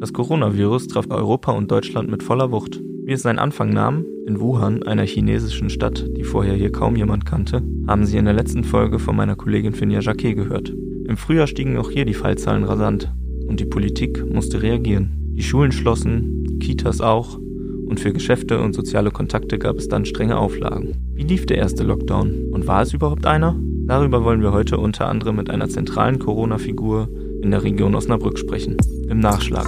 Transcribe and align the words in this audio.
Das 0.00 0.14
Coronavirus 0.14 0.86
traf 0.86 1.10
Europa 1.10 1.52
und 1.52 1.70
Deutschland 1.70 2.10
mit 2.10 2.22
voller 2.22 2.50
Wucht. 2.50 2.80
Wie 3.04 3.12
es 3.12 3.20
seinen 3.20 3.38
Anfang 3.38 3.68
nahm, 3.68 4.06
in 4.26 4.40
Wuhan, 4.40 4.82
einer 4.82 5.04
chinesischen 5.04 5.68
Stadt, 5.68 6.06
die 6.16 6.24
vorher 6.24 6.54
hier 6.54 6.72
kaum 6.72 6.96
jemand 6.96 7.26
kannte, 7.26 7.62
haben 7.86 8.06
Sie 8.06 8.16
in 8.16 8.24
der 8.24 8.32
letzten 8.32 8.64
Folge 8.64 8.98
von 8.98 9.14
meiner 9.14 9.36
Kollegin 9.36 9.74
Finja 9.74 10.00
Jacquet 10.00 10.32
gehört. 10.32 10.72
Im 11.04 11.18
Frühjahr 11.18 11.46
stiegen 11.46 11.76
auch 11.76 11.90
hier 11.90 12.06
die 12.06 12.14
Fallzahlen 12.14 12.64
rasant 12.64 13.12
und 13.46 13.60
die 13.60 13.66
Politik 13.66 14.24
musste 14.32 14.62
reagieren. 14.62 15.34
Die 15.36 15.42
Schulen 15.42 15.70
schlossen, 15.70 16.58
Kitas 16.60 17.02
auch 17.02 17.36
und 17.36 18.00
für 18.00 18.14
Geschäfte 18.14 18.58
und 18.58 18.74
soziale 18.74 19.10
Kontakte 19.10 19.58
gab 19.58 19.76
es 19.76 19.88
dann 19.88 20.06
strenge 20.06 20.38
Auflagen. 20.38 20.94
Wie 21.12 21.24
lief 21.24 21.44
der 21.44 21.58
erste 21.58 21.84
Lockdown 21.84 22.48
und 22.52 22.66
war 22.66 22.80
es 22.80 22.94
überhaupt 22.94 23.26
einer? 23.26 23.54
Darüber 23.84 24.24
wollen 24.24 24.40
wir 24.40 24.52
heute 24.52 24.78
unter 24.78 25.08
anderem 25.08 25.36
mit 25.36 25.50
einer 25.50 25.68
zentralen 25.68 26.18
Corona-Figur 26.18 27.10
in 27.42 27.50
der 27.50 27.64
Region 27.64 27.94
Osnabrück 27.94 28.38
sprechen. 28.38 28.78
Im 29.10 29.18
Nachschlag. 29.18 29.66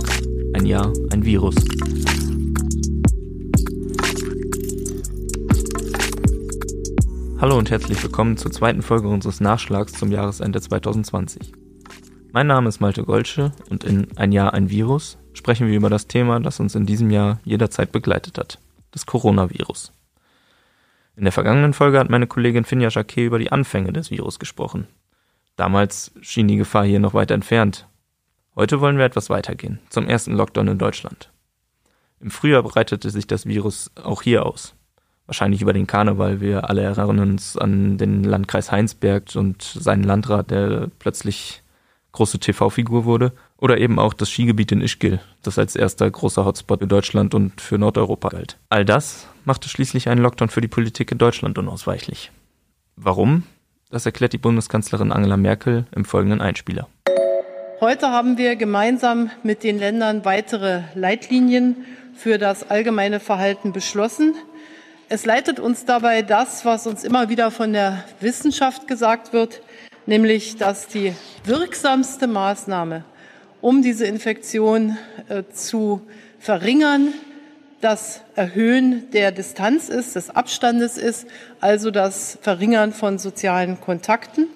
Ein 0.55 0.67
Jahr, 0.67 0.93
ein 1.11 1.25
Virus. 1.25 1.57
Hallo 7.41 7.59
und 7.59 7.69
herzlich 7.73 8.01
willkommen 8.05 8.37
zur 8.37 8.53
zweiten 8.53 8.83
Folge 8.83 9.09
unseres 9.09 9.41
Nachschlags 9.41 9.95
zum 9.95 10.13
Jahresende 10.13 10.61
2020. 10.61 11.51
Mein 12.31 12.47
Name 12.47 12.69
ist 12.69 12.79
Malte 12.79 13.03
Golsche 13.03 13.51
und 13.69 13.83
in 13.83 14.17
Ein 14.17 14.31
Jahr, 14.31 14.55
ein 14.55 14.71
Virus 14.71 15.19
sprechen 15.33 15.67
wir 15.67 15.77
über 15.77 15.91
das 15.91 16.07
Thema, 16.07 16.39
das 16.39 16.61
uns 16.61 16.77
in 16.77 16.87
diesem 16.87 17.11
Jahr 17.11 17.41
jederzeit 17.43 17.91
begleitet 17.91 18.39
hat, 18.39 18.61
das 18.93 19.07
Coronavirus. 19.07 19.93
In 21.17 21.25
der 21.25 21.33
vergangenen 21.33 21.73
Folge 21.73 21.99
hat 21.99 22.11
meine 22.11 22.29
Kollegin 22.29 22.63
Finja 22.63 22.91
Jacquet 22.91 23.27
über 23.27 23.41
die 23.41 23.51
Anfänge 23.51 23.93
des 23.93 24.13
Virus 24.13 24.39
gesprochen. 24.39 24.87
Damals 25.57 26.13
schien 26.21 26.47
die 26.47 26.57
Gefahr 26.57 26.85
hier 26.85 27.01
noch 27.01 27.15
weit 27.15 27.33
entfernt. 27.33 27.89
Heute 28.55 28.81
wollen 28.81 28.99
wir 28.99 29.07
etwas 29.07 29.31
weitergehen, 29.31 29.79
zum 29.89 30.07
ersten 30.07 30.35
Lockdown 30.35 30.69
in 30.69 30.79
Deutschland. 30.79 31.31
Im 32.21 32.31
Frühjahr 32.31 32.63
breitete 32.63 33.09
sich 33.09 33.27
das 33.27 33.47
Virus 33.47 33.91
auch 34.03 34.21
hier 34.21 34.45
aus. 34.45 34.75
Wahrscheinlich 35.27 35.63
über 35.63 35.73
den 35.73 35.87
Karneval. 35.87 36.41
Wir 36.41 36.69
alle 36.69 36.83
erinnern 36.83 37.31
uns 37.31 37.57
an 37.57 37.97
den 37.97 38.23
Landkreis 38.25 38.71
Heinsberg 38.71 39.35
und 39.37 39.63
seinen 39.63 40.05
Landrat, 40.05 40.51
der 40.51 40.91
plötzlich 40.99 41.63
große 42.13 42.39
TV-Figur 42.41 43.07
wurde. 43.07 43.33
Oder 43.57 43.79
eben 43.79 43.99
auch 43.99 44.13
das 44.13 44.29
Skigebiet 44.29 44.73
in 44.73 44.83
Ischgl, 44.83 45.21
das 45.43 45.59
als 45.59 45.75
erster 45.75 46.11
großer 46.11 46.45
Hotspot 46.45 46.81
für 46.81 46.87
Deutschland 46.87 47.35
und 47.35 47.61
für 47.61 47.79
Nordeuropa 47.79 48.29
galt. 48.29 48.59
All 48.69 48.85
das 48.85 49.29
machte 49.45 49.69
schließlich 49.69 50.09
einen 50.09 50.21
Lockdown 50.21 50.51
für 50.51 50.61
die 50.61 50.69
Politik 50.69 51.11
in 51.13 51.19
Deutschland 51.19 51.57
unausweichlich. 51.57 52.33
Warum? 52.97 53.45
Das 53.89 54.05
erklärt 54.05 54.33
die 54.33 54.39
Bundeskanzlerin 54.39 55.13
Angela 55.13 55.37
Merkel 55.37 55.87
im 55.93 56.05
folgenden 56.05 56.41
Einspieler. 56.41 56.89
Heute 57.83 58.11
haben 58.11 58.39
wir 58.39 58.55
gemeinsam 58.55 59.33
mit 59.43 59.65
den 59.65 59.77
Ländern 59.77 60.25
weitere 60.25 60.83
Leitlinien 60.95 61.85
für 62.15 62.39
das 62.39 62.71
allgemeine 62.71 63.19
Verhalten 63.19 63.73
beschlossen. 63.73 64.37
Es 65.09 65.27
leitet 65.27 65.59
uns 65.59 65.85
dabei 65.85 66.23
das, 66.23 66.65
was 66.65 66.87
uns 66.87 67.03
immer 67.03 67.29
wieder 67.29 67.51
von 67.51 67.73
der 67.73 68.05
Wissenschaft 68.21 68.87
gesagt 68.87 69.33
wird, 69.33 69.63
nämlich 70.07 70.59
dass 70.59 70.87
die 70.87 71.13
wirksamste 71.43 72.29
Maßnahme, 72.29 73.03
um 73.61 73.83
diese 73.83 74.07
Infektion 74.07 74.97
äh, 75.29 75.43
zu 75.53 76.03
verringern, 76.39 77.13
das 77.81 78.21
Erhöhen 78.37 79.11
der 79.11 79.33
Distanz 79.33 79.89
ist, 79.89 80.15
des 80.15 80.31
Abstandes 80.31 80.99
ist, 80.99 81.27
also 81.59 81.91
das 81.91 82.39
Verringern 82.43 82.93
von 82.93 83.19
sozialen 83.19 83.81
Kontakten. 83.81 84.47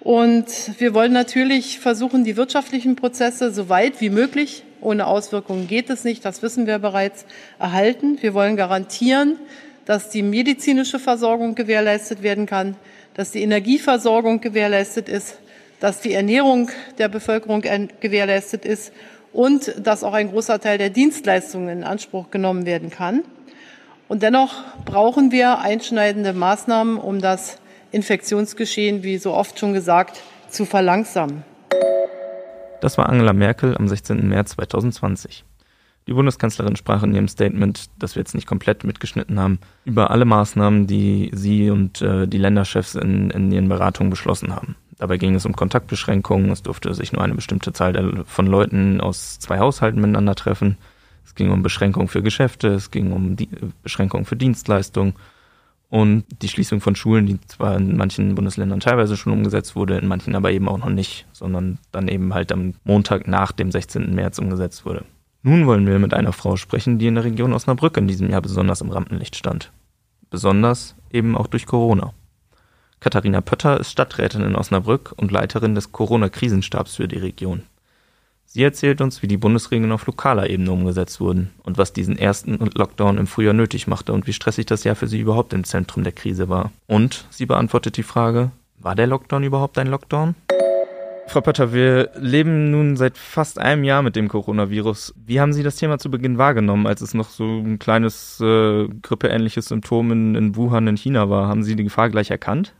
Und 0.00 0.46
wir 0.78 0.94
wollen 0.94 1.12
natürlich 1.12 1.80
versuchen, 1.80 2.24
die 2.24 2.36
wirtschaftlichen 2.36 2.96
Prozesse 2.96 3.52
so 3.52 3.68
weit 3.68 4.00
wie 4.00 4.10
möglich, 4.10 4.62
ohne 4.80 5.06
Auswirkungen 5.06 5.66
geht 5.66 5.90
es 5.90 6.04
nicht, 6.04 6.24
das 6.24 6.42
wissen 6.42 6.66
wir 6.66 6.78
bereits, 6.78 7.26
erhalten. 7.58 8.18
Wir 8.20 8.32
wollen 8.32 8.56
garantieren, 8.56 9.36
dass 9.86 10.10
die 10.10 10.22
medizinische 10.22 10.98
Versorgung 10.98 11.54
gewährleistet 11.54 12.22
werden 12.22 12.46
kann, 12.46 12.76
dass 13.14 13.32
die 13.32 13.42
Energieversorgung 13.42 14.40
gewährleistet 14.40 15.08
ist, 15.08 15.38
dass 15.80 16.00
die 16.00 16.12
Ernährung 16.12 16.70
der 16.98 17.08
Bevölkerung 17.08 17.62
gewährleistet 17.62 18.64
ist 18.64 18.92
und 19.32 19.74
dass 19.84 20.04
auch 20.04 20.12
ein 20.14 20.30
großer 20.30 20.60
Teil 20.60 20.78
der 20.78 20.90
Dienstleistungen 20.90 21.68
in 21.68 21.84
Anspruch 21.84 22.30
genommen 22.30 22.66
werden 22.66 22.90
kann. 22.90 23.24
Und 24.08 24.22
dennoch 24.22 24.62
brauchen 24.84 25.32
wir 25.32 25.58
einschneidende 25.58 26.32
Maßnahmen, 26.32 26.98
um 26.98 27.20
das 27.20 27.58
Infektionsgeschehen, 27.90 29.02
wie 29.02 29.18
so 29.18 29.34
oft 29.34 29.58
schon 29.58 29.72
gesagt, 29.72 30.22
zu 30.48 30.64
verlangsamen. 30.64 31.44
Das 32.80 32.98
war 32.98 33.08
Angela 33.08 33.32
Merkel 33.32 33.76
am 33.76 33.88
16. 33.88 34.28
März 34.28 34.50
2020. 34.50 35.44
Die 36.06 36.14
Bundeskanzlerin 36.14 36.76
sprach 36.76 37.02
in 37.02 37.14
ihrem 37.14 37.28
Statement, 37.28 37.90
das 37.98 38.14
wir 38.14 38.20
jetzt 38.20 38.34
nicht 38.34 38.46
komplett 38.46 38.82
mitgeschnitten 38.82 39.38
haben, 39.38 39.58
über 39.84 40.10
alle 40.10 40.24
Maßnahmen, 40.24 40.86
die 40.86 41.30
sie 41.34 41.70
und 41.70 42.00
äh, 42.00 42.26
die 42.26 42.38
Länderchefs 42.38 42.94
in, 42.94 43.30
in 43.30 43.52
ihren 43.52 43.68
Beratungen 43.68 44.08
beschlossen 44.08 44.54
haben. 44.54 44.76
Dabei 44.96 45.18
ging 45.18 45.34
es 45.34 45.44
um 45.44 45.54
Kontaktbeschränkungen. 45.54 46.50
Es 46.50 46.62
durfte 46.62 46.94
sich 46.94 47.12
nur 47.12 47.22
eine 47.22 47.34
bestimmte 47.34 47.72
Zahl 47.72 48.24
von 48.26 48.46
Leuten 48.46 49.00
aus 49.00 49.38
zwei 49.38 49.58
Haushalten 49.58 50.00
miteinander 50.00 50.34
treffen. 50.34 50.78
Es 51.26 51.34
ging 51.34 51.50
um 51.50 51.62
Beschränkungen 51.62 52.08
für 52.08 52.22
Geschäfte, 52.22 52.68
es 52.68 52.90
ging 52.90 53.12
um 53.12 53.36
die 53.36 53.48
Beschränkungen 53.82 54.24
für 54.24 54.36
Dienstleistungen 54.36 55.14
und 55.90 56.24
die 56.42 56.48
Schließung 56.48 56.80
von 56.80 56.94
Schulen, 56.94 57.26
die 57.26 57.40
zwar 57.46 57.76
in 57.76 57.96
manchen 57.96 58.34
Bundesländern 58.34 58.80
teilweise 58.80 59.16
schon 59.16 59.32
umgesetzt 59.32 59.74
wurde, 59.74 59.96
in 59.96 60.06
manchen 60.06 60.34
aber 60.34 60.52
eben 60.52 60.68
auch 60.68 60.78
noch 60.78 60.90
nicht, 60.90 61.26
sondern 61.32 61.78
dann 61.92 62.08
eben 62.08 62.34
halt 62.34 62.52
am 62.52 62.74
Montag 62.84 63.26
nach 63.26 63.52
dem 63.52 63.70
16. 63.70 64.14
März 64.14 64.38
umgesetzt 64.38 64.84
wurde. 64.84 65.04
Nun 65.42 65.66
wollen 65.66 65.86
wir 65.86 65.98
mit 65.98 66.14
einer 66.14 66.32
Frau 66.32 66.56
sprechen, 66.56 66.98
die 66.98 67.06
in 67.06 67.14
der 67.14 67.24
Region 67.24 67.54
Osnabrück 67.54 67.96
in 67.96 68.08
diesem 68.08 68.28
Jahr 68.28 68.42
besonders 68.42 68.80
im 68.80 68.90
Rampenlicht 68.90 69.36
stand. 69.36 69.72
Besonders 70.30 70.94
eben 71.10 71.36
auch 71.36 71.46
durch 71.46 71.64
Corona. 71.64 72.12
Katharina 73.00 73.40
Pötter 73.40 73.78
ist 73.80 73.92
Stadträtin 73.92 74.42
in 74.42 74.56
Osnabrück 74.56 75.14
und 75.16 75.30
Leiterin 75.30 75.74
des 75.74 75.92
Corona-Krisenstabs 75.92 76.96
für 76.96 77.08
die 77.08 77.18
Region. 77.18 77.62
Sie 78.50 78.62
erzählt 78.62 79.02
uns, 79.02 79.20
wie 79.20 79.28
die 79.28 79.36
Bundesregeln 79.36 79.92
auf 79.92 80.06
lokaler 80.06 80.48
Ebene 80.48 80.72
umgesetzt 80.72 81.20
wurden 81.20 81.50
und 81.64 81.76
was 81.76 81.92
diesen 81.92 82.16
ersten 82.16 82.58
Lockdown 82.74 83.18
im 83.18 83.26
Frühjahr 83.26 83.52
nötig 83.52 83.86
machte 83.86 84.14
und 84.14 84.26
wie 84.26 84.32
stressig 84.32 84.64
das 84.64 84.84
Jahr 84.84 84.96
für 84.96 85.06
sie 85.06 85.20
überhaupt 85.20 85.52
im 85.52 85.64
Zentrum 85.64 86.02
der 86.02 86.14
Krise 86.14 86.48
war. 86.48 86.72
Und 86.86 87.26
sie 87.28 87.44
beantwortet 87.44 87.98
die 87.98 88.02
Frage, 88.02 88.50
war 88.78 88.94
der 88.94 89.06
Lockdown 89.06 89.44
überhaupt 89.44 89.76
ein 89.76 89.88
Lockdown? 89.88 90.34
Frau 91.26 91.42
Pötter, 91.42 91.74
wir 91.74 92.08
leben 92.16 92.70
nun 92.70 92.96
seit 92.96 93.18
fast 93.18 93.58
einem 93.58 93.84
Jahr 93.84 94.00
mit 94.00 94.16
dem 94.16 94.28
Coronavirus. 94.28 95.12
Wie 95.26 95.40
haben 95.40 95.52
Sie 95.52 95.62
das 95.62 95.76
Thema 95.76 95.98
zu 95.98 96.10
Beginn 96.10 96.38
wahrgenommen, 96.38 96.86
als 96.86 97.02
es 97.02 97.12
noch 97.12 97.28
so 97.28 97.44
ein 97.44 97.78
kleines 97.78 98.40
äh, 98.40 98.88
grippeähnliches 99.02 99.66
Symptom 99.66 100.10
in, 100.10 100.34
in 100.34 100.56
Wuhan 100.56 100.86
in 100.86 100.96
China 100.96 101.28
war? 101.28 101.48
Haben 101.48 101.64
Sie 101.64 101.76
die 101.76 101.84
Gefahr 101.84 102.08
gleich 102.08 102.30
erkannt? 102.30 102.72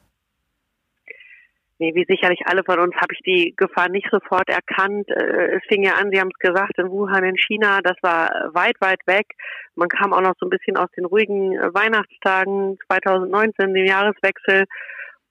Nee, 1.81 1.95
wie 1.95 2.05
sicherlich 2.09 2.41
alle 2.47 2.65
von 2.65 2.81
uns 2.81 2.95
habe 2.97 3.15
ich 3.15 3.21
die 3.21 3.55
Gefahr 3.57 3.89
nicht 3.89 4.09
sofort 4.11 4.49
erkannt. 4.49 5.09
Äh, 5.11 5.57
es 5.57 5.63
fing 5.69 5.85
ja 5.85 5.95
an, 5.95 6.11
Sie 6.11 6.19
haben 6.19 6.31
es 6.35 6.39
gesagt, 6.39 6.77
in 6.79 6.91
Wuhan 6.91 7.23
in 7.23 7.37
China, 7.37 7.81
das 7.83 7.97
war 8.03 8.51
weit, 8.53 8.81
weit 8.81 9.01
weg. 9.07 9.27
Man 9.77 9.89
kam 9.89 10.13
auch 10.13 10.21
noch 10.21 10.35
so 10.41 10.47
ein 10.47 10.51
bisschen 10.51 10.77
aus 10.77 10.91
den 10.97 11.05
ruhigen 11.05 11.53
äh, 11.53 11.73
Weihnachtstagen 11.73 12.79
2019, 12.89 13.75
dem 13.75 13.87
Jahreswechsel 13.87 14.65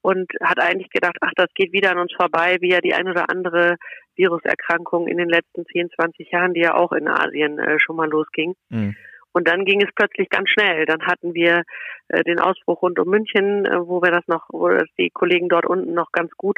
und 0.01 0.31
hat 0.41 0.61
eigentlich 0.61 0.89
gedacht, 0.89 1.17
ach, 1.19 1.33
das 1.35 1.47
geht 1.53 1.73
wieder 1.73 1.91
an 1.91 1.99
uns 1.99 2.13
vorbei, 2.13 2.57
wie 2.61 2.71
ja 2.71 2.79
die 2.79 2.93
ein 2.93 3.09
oder 3.09 3.29
andere 3.29 3.75
Viruserkrankung 4.15 5.07
in 5.07 5.17
den 5.17 5.27
letzten 5.27 5.65
10, 5.65 5.89
20 5.99 6.31
Jahren, 6.31 6.53
die 6.53 6.61
ja 6.61 6.75
auch 6.75 6.93
in 6.93 7.09
Asien 7.09 7.59
äh, 7.59 7.77
schon 7.79 7.97
mal 7.97 8.09
losging. 8.09 8.55
Mhm. 8.69 8.95
Und 9.37 9.47
dann 9.47 9.65
ging 9.65 9.83
es 9.83 9.93
plötzlich 9.95 10.29
ganz 10.29 10.49
schnell. 10.49 10.87
Dann 10.87 11.05
hatten 11.05 11.35
wir 11.35 11.61
äh, 12.07 12.23
den 12.23 12.39
Ausbruch 12.39 12.81
rund 12.81 12.97
um 12.97 13.07
München, 13.07 13.65
äh, 13.65 13.87
wo 13.87 14.01
wir 14.01 14.09
das 14.09 14.27
noch, 14.27 14.47
wo 14.49 14.67
das 14.69 14.89
die 14.97 15.11
Kollegen 15.11 15.47
dort 15.47 15.67
unten 15.67 15.93
noch 15.93 16.11
ganz 16.11 16.31
gut 16.37 16.57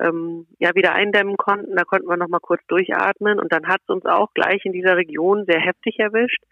ähm, 0.00 0.46
ja 0.58 0.74
wieder 0.74 0.94
eindämmen 0.94 1.36
konnten. 1.36 1.76
Da 1.76 1.84
konnten 1.84 2.08
wir 2.08 2.16
noch 2.16 2.28
mal 2.28 2.40
kurz 2.40 2.62
durchatmen. 2.68 3.38
Und 3.38 3.52
dann 3.52 3.68
hat 3.68 3.82
es 3.82 3.90
uns 3.90 4.06
auch 4.06 4.32
gleich 4.32 4.64
in 4.64 4.72
dieser 4.72 4.96
Region 4.96 5.44
sehr 5.46 5.60
heftig 5.60 5.98
erwischt. 5.98 6.42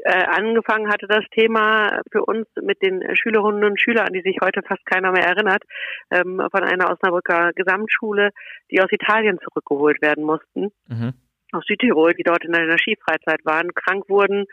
Äh, 0.00 0.24
angefangen 0.26 0.92
hatte 0.92 1.06
das 1.06 1.24
Thema 1.30 2.02
für 2.12 2.22
uns 2.26 2.46
mit 2.60 2.82
den 2.82 3.02
Schülerinnen 3.16 3.64
und 3.64 3.80
Schülern, 3.80 4.08
an 4.08 4.12
die 4.12 4.20
sich 4.20 4.36
heute 4.42 4.60
fast 4.60 4.84
keiner 4.84 5.10
mehr 5.10 5.24
erinnert, 5.24 5.62
ähm, 6.10 6.46
von 6.50 6.64
einer 6.64 6.90
Osnabrücker 6.90 7.52
Gesamtschule, 7.54 8.28
die 8.70 8.82
aus 8.82 8.92
Italien 8.92 9.38
zurückgeholt 9.42 10.02
werden 10.02 10.24
mussten. 10.24 10.70
Mhm 10.88 11.14
aus 11.52 11.64
Südtirol, 11.66 12.14
die 12.14 12.22
dort 12.22 12.44
in 12.44 12.54
einer 12.54 12.78
Skifreizeit 12.78 13.44
waren, 13.44 13.74
krank 13.74 14.08
wurden 14.08 14.46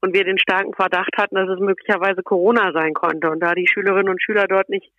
und 0.00 0.14
wir 0.14 0.24
den 0.24 0.38
starken 0.38 0.74
Verdacht 0.74 1.16
hatten, 1.16 1.36
dass 1.36 1.48
es 1.48 1.60
möglicherweise 1.60 2.22
Corona 2.22 2.72
sein 2.72 2.92
konnte. 2.94 3.30
Und 3.30 3.40
da 3.40 3.54
die 3.54 3.66
Schülerinnen 3.66 4.10
und 4.10 4.22
Schüler 4.22 4.46
dort 4.46 4.68
nicht 4.68 4.90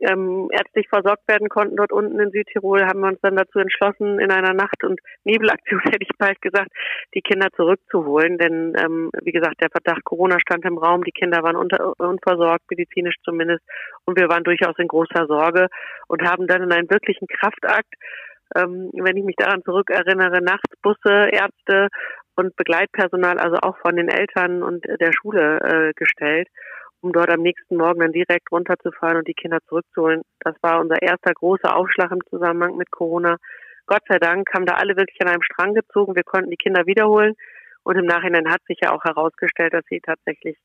ähm, 0.00 0.48
ärztlich 0.50 0.88
versorgt 0.88 1.28
werden 1.28 1.48
konnten, 1.48 1.76
dort 1.76 1.92
unten 1.92 2.18
in 2.18 2.30
Südtirol, 2.30 2.86
haben 2.86 3.00
wir 3.00 3.08
uns 3.08 3.20
dann 3.20 3.36
dazu 3.36 3.58
entschlossen, 3.58 4.18
in 4.18 4.30
einer 4.30 4.52
Nacht- 4.52 4.82
und 4.82 5.00
Nebelaktion, 5.24 5.80
hätte 5.84 6.02
ich 6.02 6.16
bald 6.18 6.40
gesagt, 6.40 6.70
die 7.14 7.20
Kinder 7.20 7.48
zurückzuholen. 7.54 8.38
Denn, 8.38 8.74
ähm, 8.78 9.10
wie 9.22 9.32
gesagt, 9.32 9.60
der 9.60 9.70
Verdacht 9.70 10.04
Corona 10.04 10.38
stand 10.40 10.64
im 10.64 10.78
Raum, 10.78 11.04
die 11.04 11.12
Kinder 11.12 11.42
waren 11.42 11.56
unter, 11.56 11.92
unversorgt, 11.98 12.64
medizinisch 12.70 13.16
zumindest, 13.24 13.62
und 14.04 14.18
wir 14.18 14.28
waren 14.28 14.44
durchaus 14.44 14.78
in 14.78 14.88
großer 14.88 15.26
Sorge 15.26 15.68
und 16.08 16.22
haben 16.22 16.46
dann 16.46 16.62
in 16.62 16.72
einen 16.72 16.90
wirklichen 16.90 17.26
Kraftakt 17.26 17.94
Ähm, 18.56 18.90
wenn 18.92 19.16
ich 19.16 19.24
mich 19.24 19.36
daran 19.36 19.62
zurückerinnere, 19.62 20.42
nachts 20.42 20.72
Busse, 20.82 21.28
Ärzte 21.30 21.88
und 22.36 22.56
Begleitpersonal, 22.56 23.38
also 23.38 23.56
auch 23.62 23.76
von 23.78 23.96
den 23.96 24.08
Eltern 24.08 24.62
und 24.62 24.84
der 24.84 25.12
Schule 25.12 25.58
äh, 25.60 25.92
gestellt, 25.94 26.48
um 27.00 27.12
dort 27.12 27.30
am 27.30 27.42
nächsten 27.42 27.76
Morgen 27.76 28.00
dann 28.00 28.12
direkt 28.12 28.50
runterzufahren 28.50 29.18
und 29.18 29.28
die 29.28 29.34
Kinder 29.34 29.58
zurückzuholen. 29.68 30.22
Das 30.40 30.54
war 30.62 30.80
unser 30.80 31.00
erster 31.02 31.32
großer 31.32 31.76
Aufschlag 31.76 32.10
im 32.10 32.24
Zusammenhang 32.30 32.76
mit 32.76 32.90
Corona. 32.90 33.36
Gott 33.86 34.02
sei 34.08 34.18
Dank 34.18 34.48
haben 34.54 34.66
da 34.66 34.74
alle 34.74 34.96
wirklich 34.96 35.20
an 35.20 35.28
einem 35.28 35.42
Strang 35.42 35.74
gezogen. 35.74 36.16
Wir 36.16 36.24
konnten 36.24 36.50
die 36.50 36.56
Kinder 36.56 36.86
wiederholen. 36.86 37.34
Und 37.82 37.96
im 37.98 38.06
Nachhinein 38.06 38.50
hat 38.50 38.62
sich 38.66 38.78
ja 38.82 38.92
auch 38.92 39.04
herausgestellt, 39.04 39.74
dass 39.74 39.84
sie 39.90 40.00
tatsächlich 40.00 40.56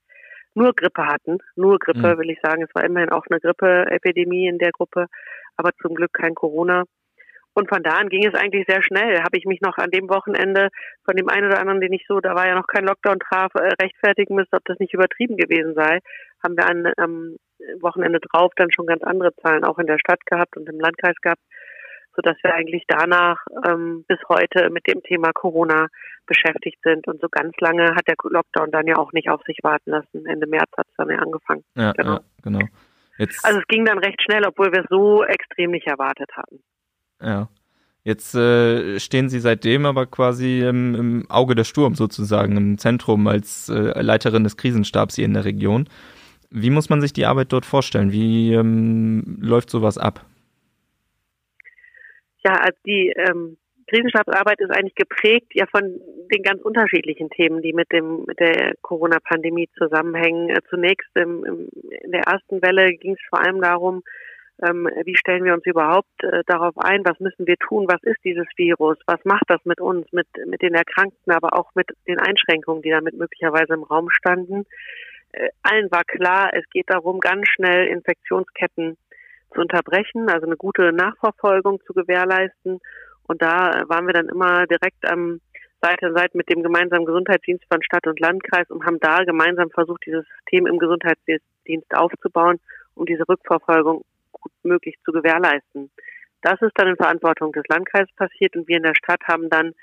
nur 0.55 0.73
Grippe 0.73 1.05
hatten. 1.05 1.39
Nur 1.55 1.77
Grippe, 1.79 2.15
mhm. 2.15 2.19
will 2.19 2.29
ich 2.29 2.39
sagen. 2.41 2.63
Es 2.63 2.73
war 2.73 2.83
immerhin 2.83 3.09
auch 3.09 3.25
eine 3.29 3.39
Grippeepidemie 3.41 4.47
in 4.47 4.57
der 4.57 4.71
Gruppe, 4.71 5.07
aber 5.57 5.71
zum 5.81 5.95
Glück 5.95 6.13
kein 6.13 6.33
Corona. 6.33 6.85
Und 7.53 7.67
von 7.67 7.83
da 7.83 7.97
an 7.97 8.09
ging 8.09 8.25
es 8.25 8.35
eigentlich 8.35 8.65
sehr 8.67 8.81
schnell. 8.83 9.21
Habe 9.21 9.37
ich 9.37 9.45
mich 9.45 9.61
noch 9.61 9.77
an 9.77 9.91
dem 9.91 10.09
Wochenende 10.09 10.69
von 11.03 11.15
dem 11.15 11.29
einen 11.29 11.47
oder 11.47 11.59
anderen, 11.59 11.81
den 11.81 11.93
ich 11.93 12.05
so, 12.07 12.19
da 12.19 12.35
war 12.35 12.47
ja 12.47 12.55
noch 12.55 12.67
kein 12.67 12.85
Lockdown 12.85 13.19
traf, 13.19 13.53
äh, 13.55 13.73
rechtfertigen 13.81 14.35
müsste, 14.35 14.57
ob 14.57 14.65
das 14.65 14.79
nicht 14.79 14.93
übertrieben 14.93 15.35
gewesen 15.35 15.73
sei. 15.75 15.99
Haben 16.43 16.55
wir 16.55 16.69
am 16.69 16.93
ähm, 16.97 17.37
Wochenende 17.81 18.19
drauf 18.19 18.53
dann 18.55 18.71
schon 18.71 18.85
ganz 18.85 19.03
andere 19.03 19.35
Zahlen 19.37 19.63
auch 19.63 19.79
in 19.79 19.87
der 19.87 19.99
Stadt 19.99 20.25
gehabt 20.25 20.55
und 20.55 20.69
im 20.69 20.79
Landkreis 20.79 21.15
gehabt 21.21 21.41
sodass 22.15 22.37
wir 22.43 22.53
eigentlich 22.53 22.83
danach 22.87 23.37
ähm, 23.65 24.03
bis 24.07 24.19
heute 24.27 24.69
mit 24.69 24.87
dem 24.87 25.01
Thema 25.03 25.31
Corona 25.31 25.87
beschäftigt 26.25 26.79
sind. 26.83 27.07
Und 27.07 27.21
so 27.21 27.27
ganz 27.29 27.53
lange 27.59 27.95
hat 27.95 28.07
der 28.07 28.15
Lockdown 28.21 28.71
dann 28.71 28.87
ja 28.87 28.97
auch 28.97 29.13
nicht 29.13 29.29
auf 29.29 29.41
sich 29.43 29.59
warten 29.63 29.91
lassen. 29.91 30.25
Ende 30.25 30.47
März 30.47 30.69
hat 30.77 30.87
es 30.89 30.95
dann 30.97 31.09
ja 31.09 31.17
angefangen. 31.17 31.63
Ja, 31.75 31.93
genau. 31.93 32.13
Ja, 32.13 32.19
genau. 32.43 32.59
Jetzt, 33.17 33.43
also 33.45 33.59
es 33.59 33.67
ging 33.67 33.85
dann 33.85 33.99
recht 33.99 34.21
schnell, 34.21 34.45
obwohl 34.45 34.71
wir 34.71 34.81
es 34.81 34.89
so 34.89 35.23
extrem 35.23 35.71
nicht 35.71 35.87
erwartet 35.87 36.29
hatten. 36.35 36.61
Ja. 37.21 37.49
Jetzt 38.03 38.33
äh, 38.33 38.99
stehen 38.99 39.29
Sie 39.29 39.39
seitdem 39.39 39.85
aber 39.85 40.05
quasi 40.05 40.61
im, 40.61 40.95
im 40.95 41.29
Auge 41.29 41.53
der 41.53 41.65
Sturm 41.65 41.95
sozusagen, 41.95 42.55
im 42.57 42.77
Zentrum 42.77 43.27
als 43.27 43.69
äh, 43.69 44.01
Leiterin 44.01 44.43
des 44.43 44.57
Krisenstabs 44.57 45.15
hier 45.15 45.25
in 45.25 45.33
der 45.33 45.45
Region. 45.45 45.87
Wie 46.49 46.69
muss 46.69 46.89
man 46.89 47.01
sich 47.01 47.13
die 47.13 47.25
Arbeit 47.25 47.51
dort 47.51 47.65
vorstellen? 47.65 48.11
Wie 48.11 48.53
ähm, 48.53 49.37
läuft 49.41 49.69
sowas 49.69 49.97
ab? 49.97 50.25
ja, 52.43 52.53
also 52.53 52.77
die 52.85 53.13
ähm, 53.15 53.57
Krisenstabsarbeit 53.87 54.59
ist 54.59 54.71
eigentlich 54.71 54.95
geprägt 54.95 55.51
ja 55.53 55.65
von 55.65 55.81
den 56.31 56.43
ganz 56.43 56.61
unterschiedlichen 56.61 57.29
Themen, 57.29 57.61
die 57.61 57.73
mit 57.73 57.91
dem 57.91 58.23
mit 58.27 58.39
der 58.39 58.73
Corona-Pandemie 58.81 59.69
zusammenhängen. 59.77 60.49
Äh, 60.49 60.61
zunächst 60.69 61.09
im, 61.15 61.43
im, 61.43 61.69
in 62.03 62.11
der 62.11 62.21
ersten 62.21 62.61
Welle 62.61 62.93
ging 62.93 63.13
es 63.13 63.29
vor 63.29 63.43
allem 63.43 63.61
darum, 63.61 64.03
wie 64.61 65.15
stellen 65.15 65.45
wir 65.45 65.53
uns 65.53 65.65
überhaupt 65.65 66.23
äh, 66.23 66.43
darauf 66.45 66.77
ein, 66.77 67.05
was 67.05 67.19
müssen 67.19 67.47
wir 67.47 67.55
tun, 67.57 67.85
was 67.87 68.03
ist 68.03 68.23
dieses 68.25 68.47
Virus, 68.57 68.97
was 69.05 69.23
macht 69.23 69.45
das 69.47 69.63
mit 69.63 69.79
uns, 69.79 70.11
mit, 70.11 70.27
mit 70.45 70.61
den 70.61 70.73
Erkrankten, 70.73 71.31
aber 71.31 71.57
auch 71.57 71.71
mit 71.75 71.87
den 72.07 72.19
Einschränkungen, 72.19 72.81
die 72.81 72.89
damit 72.89 73.15
möglicherweise 73.17 73.73
im 73.73 73.83
Raum 73.83 74.09
standen. 74.09 74.65
Äh, 75.31 75.49
allen 75.63 75.89
war 75.91 76.03
klar, 76.03 76.51
es 76.53 76.69
geht 76.71 76.89
darum, 76.89 77.19
ganz 77.19 77.47
schnell 77.47 77.87
Infektionsketten 77.87 78.97
zu 79.53 79.61
unterbrechen, 79.61 80.29
also 80.29 80.45
eine 80.45 80.57
gute 80.57 80.91
Nachverfolgung 80.91 81.79
zu 81.85 81.93
gewährleisten. 81.93 82.79
Und 83.27 83.41
da 83.41 83.83
waren 83.87 84.07
wir 84.07 84.13
dann 84.13 84.27
immer 84.27 84.65
direkt 84.67 85.09
am 85.09 85.39
Seite 85.81 86.07
an 86.07 86.15
Seite 86.15 86.37
mit 86.37 86.49
dem 86.49 86.63
gemeinsamen 86.63 87.05
Gesundheitsdienst 87.05 87.63
von 87.71 87.81
Stadt 87.81 88.05
und 88.07 88.19
Landkreis 88.19 88.69
und 88.69 88.85
haben 88.85 88.99
da 88.99 89.23
gemeinsam 89.23 89.69
versucht, 89.69 90.05
dieses 90.05 90.25
System 90.37 90.67
im 90.67 90.77
Gesundheitsdienst 90.77 91.95
aufzubauen, 91.95 92.59
um 92.95 93.05
diese 93.05 93.27
Rückverfolgung 93.27 94.03
gut 94.39 94.51
möglich 94.63 94.95
zu 95.03 95.11
gewährleisten. 95.11 95.91
Das 96.41 96.61
ist 96.61 96.71
dann 96.75 96.87
in 96.87 96.95
Verantwortung 96.95 97.51
des 97.51 97.63
Landkreises 97.67 98.13
passiert 98.15 98.55
und 98.55 98.67
wir 98.67 98.77
in 98.77 98.83
der 98.83 98.95
Stadt 98.95 99.21
haben 99.27 99.49
dann 99.49 99.73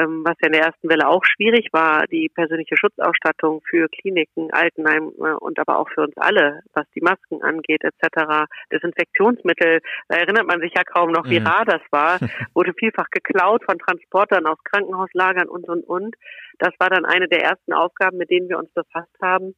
ähm, 0.00 0.22
was 0.24 0.34
ja 0.40 0.48
in 0.48 0.52
der 0.52 0.62
ersten 0.62 0.88
Welle 0.88 1.08
auch 1.08 1.24
schwierig 1.24 1.68
war, 1.72 2.06
die 2.06 2.28
persönliche 2.28 2.76
Schutzausstattung 2.76 3.62
für 3.68 3.88
Kliniken, 3.88 4.52
Altenheim 4.52 5.12
äh, 5.18 5.34
und 5.34 5.58
aber 5.58 5.78
auch 5.78 5.88
für 5.88 6.02
uns 6.02 6.16
alle, 6.16 6.62
was 6.72 6.86
die 6.94 7.00
Masken 7.00 7.42
angeht 7.42 7.82
etc. 7.84 8.46
Desinfektionsmittel, 8.72 9.80
da 10.08 10.16
erinnert 10.16 10.46
man 10.46 10.60
sich 10.60 10.72
ja 10.76 10.82
kaum 10.82 11.12
noch, 11.12 11.28
wie 11.28 11.40
mhm. 11.40 11.46
rar 11.46 11.64
das 11.64 11.82
war, 11.90 12.18
wurde 12.54 12.72
vielfach 12.74 13.08
geklaut 13.10 13.62
von 13.64 13.78
Transportern 13.78 14.46
aus 14.46 14.58
Krankenhauslagern 14.64 15.48
und 15.48 15.68
und 15.68 15.84
und. 15.84 16.16
Das 16.58 16.72
war 16.78 16.90
dann 16.90 17.04
eine 17.04 17.28
der 17.28 17.42
ersten 17.42 17.72
Aufgaben, 17.72 18.18
mit 18.18 18.30
denen 18.30 18.48
wir 18.48 18.58
uns 18.58 18.70
befasst 18.72 19.14
haben 19.22 19.54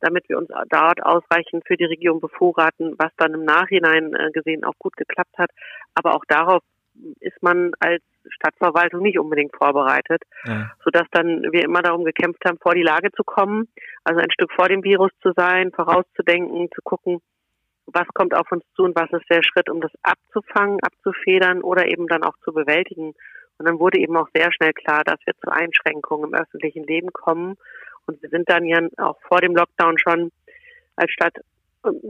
damit 0.00 0.28
wir 0.28 0.38
uns 0.38 0.48
dort 0.68 1.02
ausreichend 1.02 1.64
für 1.66 1.76
die 1.76 1.84
Region 1.84 2.20
bevorraten, 2.20 2.94
was 2.98 3.12
dann 3.16 3.34
im 3.34 3.44
Nachhinein 3.44 4.14
äh, 4.14 4.30
gesehen 4.32 4.64
auch 4.64 4.78
gut 4.78 4.96
geklappt 4.96 5.36
hat. 5.38 5.50
Aber 5.94 6.14
auch 6.14 6.24
darauf 6.28 6.62
ist 7.20 7.42
man 7.42 7.72
als 7.80 8.02
Stadtverwaltung 8.28 9.02
nicht 9.02 9.18
unbedingt 9.18 9.54
vorbereitet, 9.56 10.22
ja. 10.44 10.70
sodass 10.84 11.06
dann 11.10 11.42
wir 11.52 11.64
immer 11.64 11.82
darum 11.82 12.04
gekämpft 12.04 12.44
haben, 12.44 12.58
vor 12.58 12.74
die 12.74 12.82
Lage 12.82 13.10
zu 13.12 13.24
kommen, 13.24 13.68
also 14.04 14.20
ein 14.20 14.30
Stück 14.30 14.52
vor 14.52 14.68
dem 14.68 14.84
Virus 14.84 15.10
zu 15.20 15.32
sein, 15.36 15.72
vorauszudenken, 15.72 16.68
zu 16.74 16.80
gucken, 16.82 17.20
was 17.86 18.06
kommt 18.14 18.34
auf 18.34 18.50
uns 18.50 18.64
zu 18.74 18.84
und 18.84 18.96
was 18.96 19.10
ist 19.12 19.28
der 19.28 19.42
Schritt, 19.42 19.68
um 19.68 19.80
das 19.80 19.92
abzufangen, 20.02 20.80
abzufedern 20.80 21.60
oder 21.60 21.86
eben 21.86 22.06
dann 22.06 22.22
auch 22.22 22.36
zu 22.44 22.52
bewältigen. 22.52 23.14
Und 23.58 23.68
dann 23.68 23.78
wurde 23.78 23.98
eben 23.98 24.16
auch 24.16 24.28
sehr 24.34 24.50
schnell 24.52 24.72
klar, 24.72 25.04
dass 25.04 25.18
wir 25.26 25.34
zu 25.34 25.50
Einschränkungen 25.50 26.30
im 26.30 26.34
öffentlichen 26.34 26.84
Leben 26.84 27.12
kommen. 27.12 27.56
Und 28.06 28.22
wir 28.22 28.28
sind 28.28 28.48
dann 28.48 28.64
ja 28.64 28.80
auch 28.98 29.18
vor 29.28 29.40
dem 29.40 29.54
Lockdown 29.54 29.98
schon 29.98 30.30
als 30.96 31.10
Stadt 31.10 31.34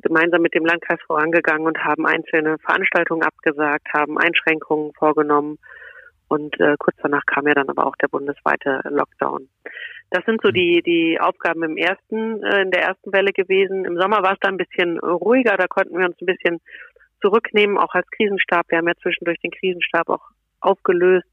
gemeinsam 0.03 0.43
mit 0.43 0.55
dem 0.55 0.65
Landkreis 0.65 1.01
vorangegangen 1.07 1.67
und 1.67 1.79
haben 1.79 2.07
einzelne 2.07 2.59
Veranstaltungen 2.59 3.23
abgesagt, 3.23 3.89
haben 3.93 4.19
Einschränkungen 4.19 4.93
vorgenommen 4.93 5.59
und 6.29 6.59
äh, 6.61 6.77
kurz 6.79 6.97
danach 7.03 7.27
kam 7.27 7.47
ja 7.47 7.55
dann 7.55 7.69
aber 7.69 7.87
auch 7.87 7.97
der 7.97 8.09
bundesweite 8.09 8.81
Lockdown. 8.85 9.49
Das 10.11 10.25
sind 10.27 10.41
so 10.43 10.51
die 10.51 10.81
die 10.83 11.19
Aufgaben 11.21 11.63
im 11.65 11.77
ersten 11.77 12.43
äh, 12.45 12.63
in 12.63 12.71
der 12.71 12.83
ersten 12.83 13.13
Welle 13.13 13.33
gewesen. 13.33 13.85
Im 13.85 13.99
Sommer 13.99 14.23
war 14.23 14.35
es 14.35 14.41
dann 14.41 14.55
ein 14.55 14.59
bisschen 14.59 14.99
ruhiger, 14.99 15.57
da 15.57 15.67
konnten 15.67 15.99
wir 15.99 16.07
uns 16.07 16.21
ein 16.21 16.27
bisschen 16.27 16.61
zurücknehmen, 17.21 17.79
auch 17.79 17.95
als 17.95 18.09
Krisenstab. 18.11 18.67
Wir 18.69 18.79
haben 18.79 18.89
ja 18.89 18.95
zwischendurch 19.03 19.41
den 19.41 19.51
Krisenstab 19.51 20.09
auch 20.09 20.23
aufgelöst, 20.61 21.27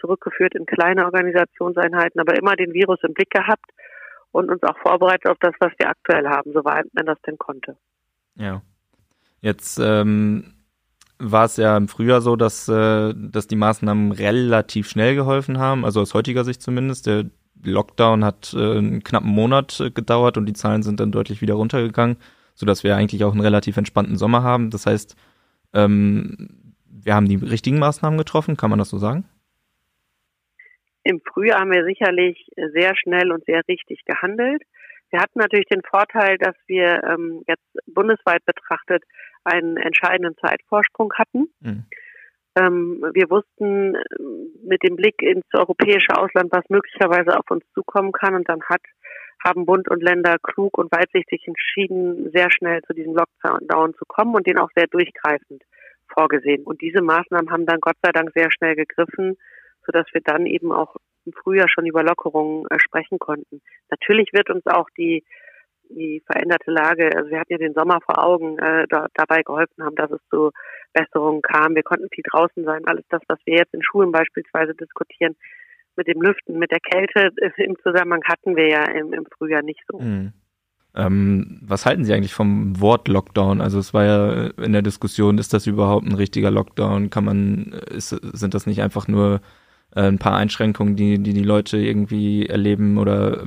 zurückgeführt 0.00 0.54
in 0.54 0.66
kleine 0.66 1.06
Organisationseinheiten, 1.06 2.20
aber 2.20 2.36
immer 2.36 2.54
den 2.54 2.74
Virus 2.74 3.02
im 3.02 3.14
Blick 3.14 3.30
gehabt 3.30 3.70
und 4.32 4.50
uns 4.50 4.62
auch 4.62 4.78
vorbereitet 4.78 5.26
auf 5.28 5.38
das, 5.40 5.54
was 5.60 5.72
wir 5.78 5.88
aktuell 5.88 6.28
haben, 6.28 6.52
soweit 6.52 6.86
man 6.92 7.06
das 7.06 7.18
denn 7.26 7.38
konnte. 7.38 7.76
Ja. 8.36 8.62
Jetzt 9.40 9.78
ähm, 9.78 10.54
war 11.18 11.44
es 11.44 11.56
ja 11.56 11.76
im 11.76 11.88
Frühjahr 11.88 12.20
so, 12.20 12.36
dass, 12.36 12.68
äh, 12.68 13.14
dass 13.16 13.46
die 13.46 13.56
Maßnahmen 13.56 14.12
relativ 14.12 14.88
schnell 14.88 15.14
geholfen 15.14 15.58
haben, 15.58 15.84
also 15.84 16.00
aus 16.00 16.14
heutiger 16.14 16.44
Sicht 16.44 16.62
zumindest. 16.62 17.06
Der 17.06 17.26
Lockdown 17.62 18.24
hat 18.24 18.54
äh, 18.54 18.78
einen 18.78 19.02
knappen 19.02 19.30
Monat 19.30 19.80
äh, 19.80 19.90
gedauert 19.90 20.36
und 20.36 20.46
die 20.46 20.52
Zahlen 20.52 20.82
sind 20.82 21.00
dann 21.00 21.12
deutlich 21.12 21.40
wieder 21.40 21.54
runtergegangen, 21.54 22.16
sodass 22.54 22.84
wir 22.84 22.96
eigentlich 22.96 23.24
auch 23.24 23.32
einen 23.32 23.40
relativ 23.40 23.76
entspannten 23.76 24.16
Sommer 24.16 24.42
haben. 24.42 24.70
Das 24.70 24.86
heißt, 24.86 25.16
ähm, 25.72 26.74
wir 26.86 27.14
haben 27.14 27.28
die 27.28 27.36
richtigen 27.36 27.78
Maßnahmen 27.78 28.18
getroffen, 28.18 28.56
kann 28.56 28.70
man 28.70 28.78
das 28.78 28.90
so 28.90 28.98
sagen? 28.98 29.24
Im 31.08 31.22
Frühjahr 31.22 31.60
haben 31.60 31.72
wir 31.72 31.86
sicherlich 31.86 32.36
sehr 32.54 32.94
schnell 32.94 33.32
und 33.32 33.42
sehr 33.46 33.62
richtig 33.66 34.04
gehandelt. 34.04 34.62
Wir 35.10 35.20
hatten 35.20 35.38
natürlich 35.38 35.64
den 35.64 35.80
Vorteil, 35.80 36.36
dass 36.36 36.54
wir 36.66 37.02
ähm, 37.02 37.42
jetzt 37.48 37.64
bundesweit 37.86 38.44
betrachtet 38.44 39.02
einen 39.42 39.78
entscheidenden 39.78 40.36
Zeitvorsprung 40.36 41.10
hatten. 41.14 41.46
Mhm. 41.60 41.84
Ähm, 42.58 43.02
wir 43.14 43.30
wussten 43.30 43.94
äh, 43.94 44.00
mit 44.64 44.82
dem 44.82 44.96
Blick 44.96 45.22
ins 45.22 45.46
europäische 45.54 46.14
Ausland, 46.14 46.52
was 46.52 46.68
möglicherweise 46.68 47.38
auf 47.38 47.50
uns 47.50 47.64
zukommen 47.72 48.12
kann. 48.12 48.34
Und 48.34 48.46
dann 48.46 48.60
hat, 48.68 48.82
haben 49.42 49.64
Bund 49.64 49.88
und 49.88 50.02
Länder 50.02 50.36
klug 50.42 50.76
und 50.76 50.92
weitsichtig 50.92 51.42
entschieden, 51.46 52.30
sehr 52.34 52.50
schnell 52.50 52.82
zu 52.82 52.92
diesem 52.92 53.14
Lockdown 53.14 53.94
zu 53.94 54.04
kommen 54.06 54.34
und 54.34 54.46
den 54.46 54.58
auch 54.58 54.70
sehr 54.76 54.88
durchgreifend 54.88 55.62
vorgesehen. 56.12 56.64
Und 56.64 56.82
diese 56.82 57.00
Maßnahmen 57.00 57.50
haben 57.50 57.64
dann 57.64 57.80
Gott 57.80 57.96
sei 58.02 58.12
Dank 58.12 58.30
sehr 58.34 58.50
schnell 58.52 58.76
gegriffen 58.76 59.38
sodass 59.88 60.06
wir 60.12 60.20
dann 60.20 60.44
eben 60.44 60.70
auch 60.70 60.96
im 61.24 61.32
Frühjahr 61.32 61.68
schon 61.68 61.86
über 61.86 62.02
Lockerungen 62.02 62.66
äh, 62.70 62.78
sprechen 62.78 63.18
konnten. 63.18 63.62
Natürlich 63.90 64.28
wird 64.32 64.50
uns 64.50 64.66
auch 64.66 64.88
die 64.96 65.24
die 65.90 66.22
veränderte 66.26 66.70
Lage, 66.70 67.10
also 67.16 67.30
wir 67.30 67.40
hatten 67.40 67.52
ja 67.52 67.58
den 67.58 67.72
Sommer 67.72 68.00
vor 68.04 68.22
Augen, 68.22 68.58
äh, 68.58 68.86
da, 68.90 69.06
dabei 69.14 69.42
geholfen 69.42 69.82
haben, 69.82 69.96
dass 69.96 70.10
es 70.10 70.20
zu 70.30 70.50
Besserungen 70.92 71.42
kam. 71.42 71.74
Wir 71.74 71.82
konnten 71.82 72.08
viel 72.12 72.24
draußen 72.30 72.62
sein. 72.64 72.82
Alles 72.86 73.04
das, 73.08 73.22
was 73.28 73.38
wir 73.46 73.56
jetzt 73.56 73.72
in 73.72 73.82
Schulen 73.82 74.12
beispielsweise 74.12 74.74
diskutieren, 74.74 75.34
mit 75.96 76.06
dem 76.06 76.20
Lüften, 76.20 76.58
mit 76.58 76.70
der 76.70 76.80
Kälte 76.80 77.30
im 77.56 77.76
Zusammenhang 77.82 78.22
hatten 78.24 78.54
wir 78.54 78.68
ja 78.68 78.84
im, 78.84 79.12
im 79.12 79.26
Frühjahr 79.36 79.62
nicht 79.62 79.80
so. 79.90 79.98
Mhm. 79.98 80.32
Ähm, 80.94 81.60
was 81.62 81.86
halten 81.86 82.04
Sie 82.04 82.14
eigentlich 82.14 82.34
vom 82.34 82.80
Wort 82.80 83.08
Lockdown? 83.08 83.60
Also 83.60 83.78
es 83.78 83.92
war 83.92 84.04
ja 84.04 84.46
in 84.62 84.72
der 84.72 84.82
Diskussion, 84.82 85.38
ist 85.38 85.52
das 85.52 85.66
überhaupt 85.66 86.06
ein 86.06 86.14
richtiger 86.14 86.50
Lockdown? 86.50 87.10
Kann 87.10 87.24
man, 87.24 87.72
ist, 87.90 88.08
sind 88.08 88.54
das 88.54 88.66
nicht 88.66 88.80
einfach 88.80 89.06
nur 89.06 89.40
äh, 89.94 90.02
ein 90.02 90.18
paar 90.18 90.36
Einschränkungen, 90.36 90.96
die, 90.96 91.22
die 91.22 91.32
die 91.32 91.42
Leute 91.42 91.78
irgendwie 91.78 92.46
erleben 92.46 92.98
oder 92.98 93.44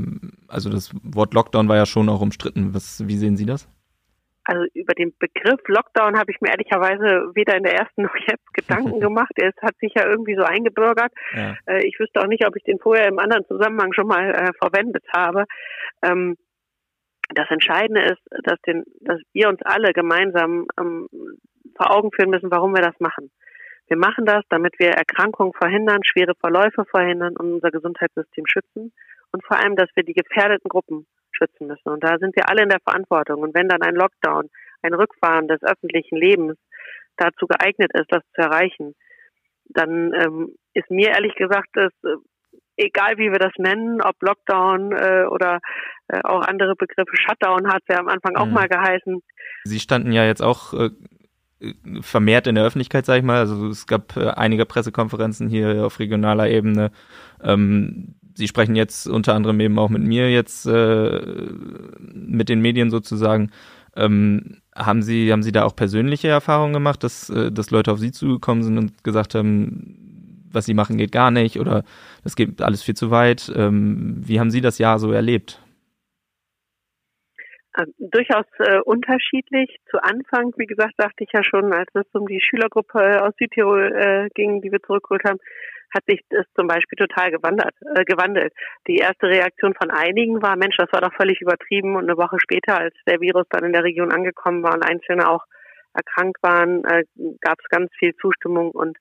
also 0.48 0.70
das 0.70 0.92
Wort 1.04 1.34
Lockdown 1.34 1.70
war 1.70 1.78
ja 1.78 1.86
schon 1.86 2.10
auch 2.10 2.22
umstritten. 2.22 2.74
Was, 2.74 3.08
wie 3.08 3.18
sehen 3.18 3.38
Sie 3.38 3.46
das? 3.46 3.70
Also 4.44 4.66
über 4.74 4.94
den 4.94 5.14
Begriff 5.20 5.62
Lockdown 5.68 6.18
habe 6.18 6.32
ich 6.32 6.42
mir 6.42 6.50
ehrlicherweise 6.50 7.32
weder 7.36 7.56
in 7.56 7.64
der 7.64 7.76
ersten 7.76 8.02
noch 8.04 8.16
jetzt 8.28 8.54
Gedanken 8.54 9.00
gemacht. 9.00 9.32
Es 9.36 9.54
hat 9.62 9.78
sich 9.78 9.94
ja 9.96 10.08
irgendwie 10.08 10.36
so 10.36 10.44
eingebürgert. 10.44 11.12
Ja. 11.36 11.56
Äh, 11.68 11.86
ich 11.86 12.00
wüsste 12.00 12.22
auch 12.22 12.28
nicht, 12.28 12.46
ob 12.46 12.56
ich 12.56 12.64
den 12.64 12.80
vorher 12.80 13.08
im 13.08 13.20
anderen 13.20 13.46
Zusammenhang 13.46 13.94
schon 13.94 14.08
mal 14.08 14.32
äh, 14.32 14.52
verwendet 14.60 15.06
habe. 15.14 15.46
Ähm, 16.02 16.38
das 17.34 17.50
Entscheidende 17.50 18.02
ist, 18.02 18.22
dass, 18.44 18.60
den, 18.68 18.84
dass 19.02 19.22
wir 19.32 19.48
uns 19.48 19.62
alle 19.64 19.94
gemeinsam 19.94 20.68
ähm, 20.80 21.08
vor 21.78 21.96
Augen 21.96 22.10
führen 22.14 22.30
müssen, 22.30 22.52
warum 22.52 22.76
wir 22.76 22.82
das 22.82 23.00
machen. 23.00 23.32
Wir 23.92 23.98
machen 23.98 24.26
das, 24.26 24.46
damit 24.48 24.80
wir 24.80 24.92
Erkrankungen 24.92 25.52
verhindern, 25.52 26.00
schwere 26.06 26.34
Verläufe 26.40 26.86
verhindern 26.86 27.36
und 27.36 27.56
unser 27.56 27.72
Gesundheitssystem 27.72 28.46
schützen 28.48 28.94
und 29.34 29.46
vor 29.46 29.60
allem, 29.60 29.76
dass 29.76 29.90
wir 29.96 30.04
die 30.04 30.14
gefährdeten 30.14 30.70
Gruppen 30.70 31.06
schützen 31.34 31.68
müssen. 31.68 31.90
Und 31.90 32.02
da 32.02 32.18
sind 32.18 32.34
wir 32.38 32.48
alle 32.48 32.64
in 32.64 32.70
der 32.70 32.80
Verantwortung. 32.80 33.42
Und 33.42 33.54
wenn 33.54 33.68
dann 33.68 33.82
ein 33.82 33.96
Lockdown, 33.96 34.48
ein 34.82 34.94
Rückfahren 34.94 35.50
des 35.50 35.62
öffentlichen 35.64 36.16
Lebens 36.16 36.58
dazu 37.18 37.48
geeignet 37.48 37.92
ist, 37.94 38.08
das 38.08 38.24
zu 38.34 38.42
erreichen, 38.42 38.96
dann 39.66 40.14
ähm, 40.14 40.56
ist 40.74 40.90
mir 40.90 41.10
ehrlich 41.10 41.36
gesagt, 41.36 41.68
dass, 41.74 41.92
äh, 42.06 42.16
egal 42.78 43.18
wie 43.18 43.30
wir 43.30 43.40
das 43.40 43.52
nennen, 43.58 44.02
ob 44.02 44.16
Lockdown 44.22 44.94
äh, 44.94 45.26
oder 45.26 45.60
äh, 46.08 46.22
auch 46.24 46.44
andere 46.44 46.76
Begriffe, 46.78 47.12
Shutdown 47.12 47.68
hat 47.68 47.84
es 47.86 47.94
ja 47.94 48.00
am 48.00 48.08
Anfang 48.08 48.38
auch 48.38 48.46
mhm. 48.46 48.54
mal 48.54 48.70
geheißen. 48.70 49.22
Sie 49.66 49.80
standen 49.82 50.14
ja 50.14 50.24
jetzt 50.24 50.42
auch 50.42 50.74
äh, 50.74 50.92
vermehrt 52.02 52.48
in 52.48 52.56
der 52.56 52.64
Öffentlichkeit, 52.64 53.06
sag 53.06 53.18
ich 53.18 53.24
mal. 53.24 53.38
Also 53.38 53.68
es 53.68 53.88
gab 53.88 54.18
äh, 54.18 54.30
einige 54.30 54.66
Pressekonferenzen 54.66 55.48
hier 55.50 55.86
auf 55.86 56.00
regionaler 56.00 56.50
Ebene. 56.50 56.92
Ähm, 57.42 58.16
Sie 58.34 58.48
sprechen 58.48 58.76
jetzt 58.76 59.08
unter 59.08 59.36
anderem 59.36 59.60
eben 59.60 59.78
auch 59.78 59.90
mit 59.90 60.02
mir 60.02 60.32
jetzt 60.32 60.66
äh, 60.66 61.22
mit 62.14 62.50
den 62.50 62.62
Medien 62.62 62.90
sozusagen. 62.90 63.52
Ähm, 63.96 64.62
haben 64.74 65.04
Sie 65.04 65.32
haben 65.32 65.44
Sie 65.44 65.52
da 65.52 65.64
auch 65.64 65.76
persönliche 65.76 66.30
Erfahrungen 66.30 66.74
gemacht, 66.74 67.04
dass 67.04 67.30
äh, 67.30 67.52
dass 67.52 67.72
Leute 67.72 67.92
auf 67.92 68.00
Sie 68.00 68.12
zugekommen 68.12 68.64
sind 68.64 68.78
und 68.78 69.04
gesagt 69.04 69.36
haben, 69.36 70.48
was 70.52 70.66
Sie 70.66 70.74
machen 70.74 70.98
geht 70.98 71.12
gar 71.12 71.30
nicht 71.30 71.60
oder 71.60 71.84
das 72.24 72.36
geht 72.36 72.62
alles 72.62 72.82
viel 72.84 72.96
zu 72.96 73.12
weit? 73.12 73.52
Ähm, 73.56 74.22
wie 74.26 74.40
haben 74.40 74.52
Sie 74.52 74.62
das 74.62 74.78
Jahr 74.78 74.98
so 74.98 75.12
erlebt? 75.12 75.61
Äh, 77.74 77.86
durchaus 78.00 78.46
äh, 78.60 78.80
unterschiedlich. 78.80 79.78
Zu 79.90 80.04
Anfang, 80.04 80.54
wie 80.58 80.66
gesagt, 80.66 80.94
dachte 80.98 81.24
ich 81.24 81.30
ja 81.34 81.44
schon, 81.44 81.74
als 81.74 81.90
es 81.94 82.06
um 82.14 82.28
die 82.28 82.42
Schülergruppe 82.42 83.24
aus 83.24 83.34
Südtirol 83.40 83.94
äh, 83.96 84.30
ging, 84.34 84.62
die 84.62 84.72
wir 84.72 84.82
zurückgeholt 84.82 85.24
haben, 85.24 85.40
hat 85.94 86.04
sich 86.08 86.22
das 86.30 86.46
zum 86.56 86.68
Beispiel 86.68 86.98
total 86.98 87.32
gewandert, 87.32 87.74
äh, 87.96 88.04
gewandelt. 88.04 88.54
Die 88.88 88.98
erste 88.98 89.28
Reaktion 89.28 89.74
von 89.74 89.90
einigen 89.92 90.42
war, 90.42 90.56
Mensch, 90.56 90.76
das 90.78 90.92
war 90.92 91.02
doch 91.02 91.14
völlig 91.14 91.42
übertrieben. 91.42 91.96
Und 91.96 92.10
eine 92.10 92.18
Woche 92.18 92.38
später, 92.40 92.78
als 92.78 92.96
der 93.08 93.22
Virus 93.22 93.46
dann 93.50 93.66
in 93.66 93.74
der 93.74 93.84
Region 93.84 94.12
angekommen 94.12 94.64
war 94.64 94.74
und 94.74 94.84
Einzelne 94.84 95.30
auch 95.30 95.46
erkrankt 95.94 96.42
waren, 96.42 96.84
äh, 96.86 97.04
gab 97.42 97.60
es 97.60 97.70
ganz 97.70 97.90
viel 98.00 98.16
Zustimmung 98.16 98.72
und 98.72 98.98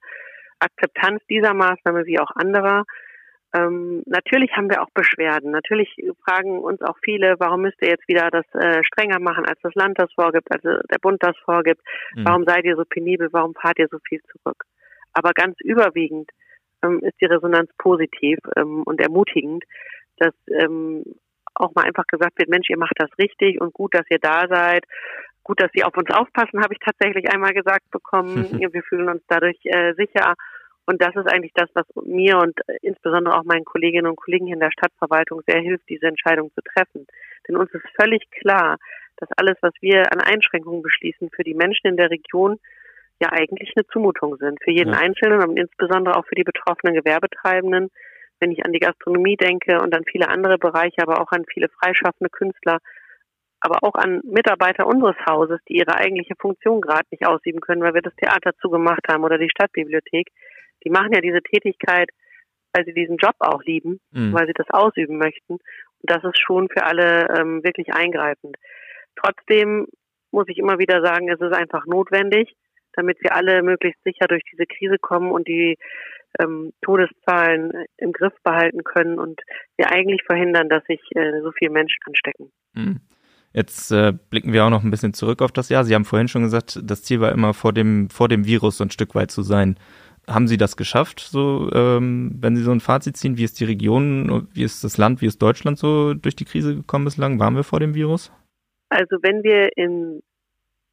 Akzeptanz 0.58 1.22
dieser 1.28 1.54
Maßnahme 1.54 2.04
wie 2.06 2.18
auch 2.18 2.30
anderer. 2.34 2.84
Ähm, 3.52 4.02
natürlich 4.06 4.52
haben 4.52 4.70
wir 4.70 4.82
auch 4.82 4.90
Beschwerden. 4.94 5.50
Natürlich 5.50 5.88
fragen 6.24 6.60
uns 6.60 6.80
auch 6.82 6.96
viele, 7.02 7.34
warum 7.38 7.62
müsst 7.62 7.82
ihr 7.82 7.88
jetzt 7.88 8.06
wieder 8.06 8.30
das 8.30 8.46
äh, 8.54 8.82
strenger 8.84 9.18
machen, 9.18 9.44
als 9.44 9.58
das 9.62 9.74
Land 9.74 9.98
das 9.98 10.12
vorgibt, 10.12 10.52
als 10.52 10.62
der 10.62 10.98
Bund 11.00 11.22
das 11.22 11.36
vorgibt? 11.44 11.82
Mhm. 12.14 12.24
Warum 12.26 12.44
seid 12.44 12.64
ihr 12.64 12.76
so 12.76 12.84
penibel? 12.84 13.28
Warum 13.32 13.54
fahrt 13.54 13.78
ihr 13.78 13.88
so 13.90 13.98
viel 14.08 14.20
zurück? 14.30 14.64
Aber 15.12 15.32
ganz 15.32 15.56
überwiegend 15.60 16.30
ähm, 16.82 17.00
ist 17.02 17.20
die 17.20 17.26
Resonanz 17.26 17.70
positiv 17.78 18.38
ähm, 18.56 18.84
und 18.84 19.00
ermutigend, 19.00 19.64
dass 20.18 20.34
ähm, 20.48 21.04
auch 21.54 21.74
mal 21.74 21.84
einfach 21.84 22.06
gesagt 22.06 22.38
wird, 22.38 22.48
Mensch, 22.48 22.70
ihr 22.70 22.78
macht 22.78 22.94
das 22.96 23.10
richtig 23.18 23.60
und 23.60 23.72
gut, 23.72 23.94
dass 23.94 24.06
ihr 24.10 24.18
da 24.20 24.46
seid. 24.48 24.84
Gut, 25.42 25.60
dass 25.60 25.72
Sie 25.72 25.82
auf 25.82 25.96
uns 25.96 26.10
aufpassen, 26.10 26.62
habe 26.62 26.74
ich 26.74 26.80
tatsächlich 26.80 27.32
einmal 27.32 27.52
gesagt 27.52 27.90
bekommen. 27.90 28.46
Wir 28.72 28.82
fühlen 28.82 29.08
uns 29.08 29.22
dadurch 29.26 29.58
äh, 29.64 29.94
sicher 29.94 30.34
und 30.90 31.00
das 31.00 31.14
ist 31.14 31.32
eigentlich 31.32 31.52
das, 31.54 31.70
was 31.74 31.86
mir 32.04 32.38
und 32.38 32.58
insbesondere 32.82 33.38
auch 33.38 33.44
meinen 33.44 33.64
Kolleginnen 33.64 34.08
und 34.08 34.16
Kollegen 34.16 34.46
hier 34.46 34.54
in 34.54 34.60
der 34.60 34.72
Stadtverwaltung 34.72 35.40
sehr 35.46 35.60
hilft, 35.60 35.88
diese 35.88 36.06
Entscheidung 36.06 36.50
zu 36.52 36.62
treffen. 36.62 37.06
Denn 37.46 37.56
uns 37.56 37.70
ist 37.72 37.84
völlig 37.94 38.28
klar, 38.32 38.76
dass 39.18 39.28
alles, 39.36 39.56
was 39.60 39.72
wir 39.80 40.12
an 40.12 40.20
Einschränkungen 40.20 40.82
beschließen, 40.82 41.30
für 41.30 41.44
die 41.44 41.54
Menschen 41.54 41.86
in 41.86 41.96
der 41.96 42.10
Region 42.10 42.58
ja 43.22 43.30
eigentlich 43.30 43.72
eine 43.76 43.86
Zumutung 43.86 44.36
sind. 44.38 44.58
Für 44.64 44.72
jeden 44.72 44.92
ja. 44.92 44.98
Einzelnen 44.98 45.40
und 45.44 45.56
insbesondere 45.56 46.16
auch 46.16 46.26
für 46.26 46.34
die 46.34 46.42
betroffenen 46.42 46.94
Gewerbetreibenden. 46.94 47.90
Wenn 48.40 48.50
ich 48.50 48.64
an 48.64 48.72
die 48.72 48.80
Gastronomie 48.80 49.36
denke 49.36 49.80
und 49.80 49.94
an 49.94 50.02
viele 50.10 50.28
andere 50.28 50.58
Bereiche, 50.58 51.02
aber 51.02 51.20
auch 51.20 51.30
an 51.30 51.44
viele 51.52 51.68
freischaffende 51.68 52.30
Künstler, 52.30 52.78
aber 53.60 53.78
auch 53.82 53.94
an 53.94 54.22
Mitarbeiter 54.24 54.88
unseres 54.88 55.16
Hauses, 55.24 55.60
die 55.68 55.76
ihre 55.76 55.94
eigentliche 55.94 56.34
Funktion 56.36 56.80
gerade 56.80 57.06
nicht 57.12 57.26
ausüben 57.26 57.60
können, 57.60 57.82
weil 57.82 57.94
wir 57.94 58.02
das 58.02 58.16
Theater 58.16 58.52
zugemacht 58.60 59.06
haben 59.08 59.22
oder 59.22 59.38
die 59.38 59.50
Stadtbibliothek, 59.50 60.28
die 60.84 60.90
machen 60.90 61.12
ja 61.12 61.20
diese 61.20 61.42
Tätigkeit, 61.42 62.10
weil 62.72 62.84
sie 62.84 62.94
diesen 62.94 63.16
Job 63.16 63.34
auch 63.38 63.62
lieben, 63.64 64.00
mhm. 64.12 64.32
weil 64.32 64.46
sie 64.46 64.54
das 64.54 64.70
ausüben 64.70 65.18
möchten. 65.18 65.54
Und 65.54 66.10
das 66.10 66.22
ist 66.24 66.38
schon 66.38 66.68
für 66.68 66.84
alle 66.84 67.28
ähm, 67.36 67.62
wirklich 67.64 67.92
eingreifend. 67.92 68.56
Trotzdem 69.16 69.86
muss 70.30 70.46
ich 70.48 70.58
immer 70.58 70.78
wieder 70.78 71.02
sagen, 71.02 71.28
es 71.28 71.40
ist 71.40 71.52
einfach 71.52 71.86
notwendig, 71.86 72.54
damit 72.92 73.18
wir 73.20 73.34
alle 73.34 73.62
möglichst 73.62 74.02
sicher 74.04 74.26
durch 74.28 74.42
diese 74.50 74.66
Krise 74.66 74.98
kommen 74.98 75.30
und 75.30 75.48
die 75.48 75.76
ähm, 76.38 76.72
Todeszahlen 76.82 77.86
im 77.96 78.12
Griff 78.12 78.34
behalten 78.44 78.84
können 78.84 79.18
und 79.18 79.40
wir 79.76 79.90
eigentlich 79.90 80.22
verhindern, 80.24 80.68
dass 80.68 80.84
sich 80.84 81.00
äh, 81.14 81.40
so 81.42 81.50
viele 81.52 81.72
Menschen 81.72 81.98
anstecken. 82.06 82.52
Mhm. 82.74 83.00
Jetzt 83.52 83.90
äh, 83.90 84.12
blicken 84.30 84.52
wir 84.52 84.64
auch 84.64 84.70
noch 84.70 84.84
ein 84.84 84.92
bisschen 84.92 85.12
zurück 85.12 85.42
auf 85.42 85.50
das 85.50 85.70
Jahr. 85.70 85.82
Sie 85.82 85.94
haben 85.94 86.04
vorhin 86.04 86.28
schon 86.28 86.42
gesagt, 86.42 86.78
das 86.84 87.02
Ziel 87.02 87.20
war 87.20 87.32
immer 87.32 87.52
vor 87.52 87.72
dem 87.72 88.08
vor 88.08 88.28
dem 88.28 88.46
Virus 88.46 88.76
so 88.76 88.84
ein 88.84 88.92
Stück 88.92 89.16
weit 89.16 89.32
zu 89.32 89.42
sein 89.42 89.76
haben 90.28 90.48
Sie 90.48 90.56
das 90.56 90.76
geschafft, 90.76 91.20
so 91.20 91.70
ähm, 91.72 92.36
wenn 92.40 92.56
Sie 92.56 92.62
so 92.62 92.70
ein 92.70 92.80
Fazit 92.80 93.16
ziehen? 93.16 93.36
Wie 93.36 93.44
ist 93.44 93.60
die 93.60 93.64
Region, 93.64 94.48
wie 94.52 94.62
ist 94.62 94.84
das 94.84 94.98
Land, 94.98 95.20
wie 95.20 95.26
ist 95.26 95.40
Deutschland 95.42 95.78
so 95.78 96.14
durch 96.14 96.36
die 96.36 96.44
Krise 96.44 96.76
gekommen 96.76 97.04
bislang? 97.04 97.38
Waren 97.38 97.56
wir 97.56 97.64
vor 97.64 97.80
dem 97.80 97.94
Virus? 97.94 98.32
Also 98.88 99.16
wenn 99.22 99.42
wir 99.42 99.76
in 99.76 100.22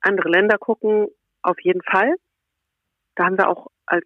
andere 0.01 0.29
Länder 0.29 0.57
gucken, 0.57 1.07
auf 1.41 1.57
jeden 1.61 1.81
Fall. 1.81 2.15
Da 3.15 3.25
haben 3.25 3.37
wir 3.37 3.49
auch 3.49 3.67
als 3.85 4.05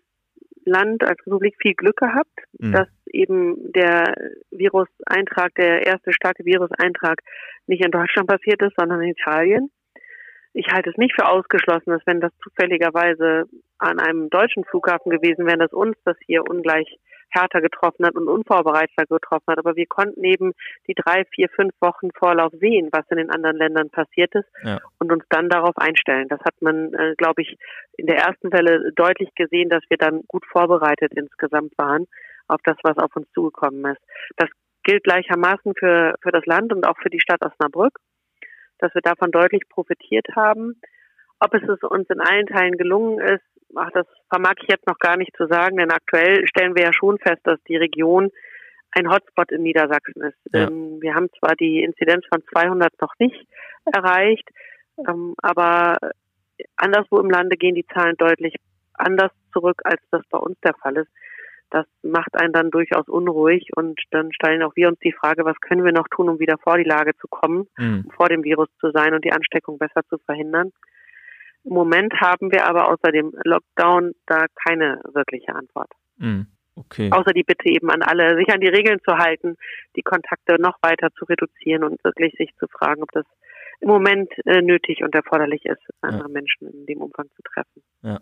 Land, 0.66 1.04
als 1.04 1.20
Republik 1.26 1.56
viel 1.62 1.74
Glück 1.74 1.98
gehabt, 1.98 2.40
mhm. 2.60 2.72
dass 2.72 2.88
eben 3.12 3.72
der 3.74 4.14
Viruseintrag, 4.52 5.54
der 5.56 5.86
erste 5.86 6.14
starke 6.14 6.46
Viruseintrag 6.46 7.22
nicht 7.68 7.84
in 7.84 7.92
Deutschland 7.92 8.30
passiert 8.30 8.62
ist, 8.62 8.74
sondern 8.78 9.02
in 9.02 9.10
Italien 9.10 9.72
ich 10.54 10.68
halte 10.72 10.90
es 10.90 10.98
nicht 10.98 11.16
für 11.16 11.28
ausgeschlossen, 11.28 11.92
dass 11.92 12.02
wenn 12.06 12.20
das 12.20 12.32
zufälligerweise 12.44 13.46
an 13.78 14.00
einem 14.00 14.30
deutschen 14.30 14.66
Flughafen 14.66 15.10
gewesen 15.10 15.46
wäre, 15.46 15.58
dass 15.58 15.74
uns 15.74 15.96
das 16.04 16.18
hier 16.26 16.44
ungleich 16.48 17.00
härter 17.30 17.62
getroffen 17.62 18.06
hat 18.06 18.16
und 18.16 18.28
unvorbereiteter 18.28 19.06
getroffen 19.06 19.46
hat. 19.48 19.58
Aber 19.58 19.76
wir 19.76 19.86
konnten 19.88 20.24
eben 20.24 20.52
die 20.88 20.94
drei, 20.94 21.24
vier, 21.34 21.48
fünf 21.50 21.74
Wochen 21.80 22.10
Vorlauf 22.12 22.52
sehen, 22.60 22.90
was 22.92 23.06
in 23.10 23.18
den 23.18 23.30
anderen 23.30 23.56
Ländern 23.56 23.90
passiert 23.90 24.36
ist 24.36 24.50
ja. 24.64 24.80
und 25.00 25.12
uns 25.12 25.24
dann 25.30 25.48
darauf 25.48 25.78
einstellen. 25.78 26.28
Das 26.28 26.42
hat 26.42 26.56
man, 26.62 26.94
äh, 26.94 27.16
glaube 27.18 27.42
ich, 27.42 27.58
in 27.98 28.08
der 28.08 28.18
ersten 28.18 28.52
Welle 28.52 28.92
deutlich 28.96 29.34
gesehen, 29.36 29.70
dass 29.70 29.84
wir 29.90 29.98
dann 29.98 30.24
gut 30.28 30.46
vorbereitet 30.46 31.14
insgesamt 31.16 31.72
waren 31.78 32.06
auf 32.48 32.60
das, 32.66 32.76
was 32.84 32.98
auf 32.98 33.16
uns 33.16 33.32
zugekommen 33.34 33.94
ist. 33.94 34.02
Das 34.36 34.50
gilt 34.84 35.04
gleichermaßen 35.04 35.74
für, 35.78 36.16
für 36.22 36.32
das 36.32 36.46
Land 36.46 36.74
und 36.74 36.86
auch 36.86 36.98
für 37.02 37.10
die 37.10 37.22
Stadt 37.22 37.42
Osnabrück 37.46 37.98
dass 38.82 38.94
wir 38.94 39.02
davon 39.02 39.32
deutlich 39.32 39.68
profitiert 39.70 40.28
haben. 40.36 40.82
Ob 41.40 41.54
es 41.54 41.64
uns 41.84 42.10
in 42.10 42.20
allen 42.20 42.48
Teilen 42.48 42.78
gelungen 42.78 43.20
ist, 43.20 43.44
ach, 43.76 43.90
das 43.94 44.06
vermag 44.30 44.56
ich 44.62 44.70
jetzt 44.70 44.88
noch 44.88 45.00
gar 45.00 45.18
nicht 45.18 45.36
zu 45.36 45.48
sagen, 45.48 45.78
denn 45.78 45.92
aktuell 45.92 46.48
stellen 46.48 46.76
wir 46.76 46.84
ja 46.84 46.94
schon 46.94 47.18
fest, 47.18 47.42
dass 47.44 47.62
die 47.68 47.78
Region 47.78 48.30
ein 48.92 49.10
Hotspot 49.10 49.52
in 49.52 49.64
Niedersachsen 49.64 50.22
ist. 50.24 50.38
Ja. 50.54 50.70
wir 50.70 51.16
haben 51.16 51.30
zwar 51.40 51.56
die 51.56 51.82
Inzidenz 51.82 52.26
von 52.28 52.44
200 52.52 52.92
noch 53.02 53.14
nicht 53.20 53.48
erreicht, 53.86 54.48
ähm, 55.08 55.34
aber 55.42 55.98
anderswo 56.76 57.20
im 57.20 57.30
Lande 57.30 57.56
gehen 57.56 57.76
die 57.76 57.88
Zahlen 57.88 58.18
deutlich 58.18 58.56
anders 58.94 59.32
zurück, 59.54 59.82
als 59.86 60.02
das 60.12 60.22
bei 60.30 60.38
uns 60.38 60.60
der 60.62 60.74
Fall 60.76 60.98
ist 60.98 61.12
das 61.72 61.86
macht 62.04 62.36
einen 62.36 62.54
dann 62.54 62.70
durchaus 62.70 63.08
unruhig 63.08 63.70
und 63.76 64.00
dann 64.12 64.32
stellen 64.34 64.62
auch 64.62 64.76
wir 64.76 64.90
uns 64.90 65.00
die 65.00 65.14
Frage, 65.14 65.46
was 65.46 65.60
können 65.62 65.84
wir 65.84 65.94
noch 65.94 66.08
tun, 66.10 66.30
um 66.30 66.40
wieder 66.40 66.58
vor 66.58 66.78
die 66.78 66.84
Lage 66.84 67.16
zu 67.16 67.28
kommen, 67.28 67.68
mhm. 67.78 68.10
vor 68.16 68.30
dem 68.30 68.44
Virus 68.44 68.68
zu 68.80 68.92
sein 68.92 69.14
und 69.14 69.26
die 69.26 69.32
Ansteckung 69.32 69.78
besser 69.78 70.02
zu 70.10 70.18
verhindern. 70.20 70.72
Im 71.64 71.74
Moment 71.74 72.14
haben 72.20 72.52
wir 72.52 72.68
aber 72.68 72.90
außer 72.90 73.12
dem 73.12 73.34
Lockdown 73.44 74.14
da 74.26 74.46
keine 74.68 75.02
wirkliche 75.14 75.56
Antwort. 75.56 75.92
Mhm. 76.18 76.48
Okay. 76.76 77.10
Außer 77.12 77.32
die 77.34 77.44
Bitte 77.44 77.70
eben 77.70 77.90
an 77.90 78.02
alle, 78.02 78.36
sich 78.38 78.50
an 78.54 78.62
die 78.62 78.68
Regeln 78.68 79.00
zu 79.08 79.18
halten, 79.18 79.56
die 79.96 80.02
Kontakte 80.02 80.60
noch 80.60 80.78
weiter 80.82 81.10
zu 81.18 81.26
reduzieren 81.26 81.84
und 81.84 82.04
wirklich 82.04 82.34
sich 82.38 82.50
zu 82.58 82.68
fragen, 82.68 83.04
ob 83.04 83.12
das 83.12 83.26
im 83.82 83.90
Moment 83.90 84.32
äh, 84.46 84.62
nötig 84.62 85.04
und 85.04 85.14
erforderlich 85.16 85.66
ist, 85.66 85.82
andere 86.02 86.28
ja. 86.28 86.34
Menschen 86.34 86.68
in 86.68 86.86
dem 86.86 87.02
Umfang 87.02 87.28
zu 87.36 87.42
treffen. 87.44 87.84
Ja. 88.04 88.20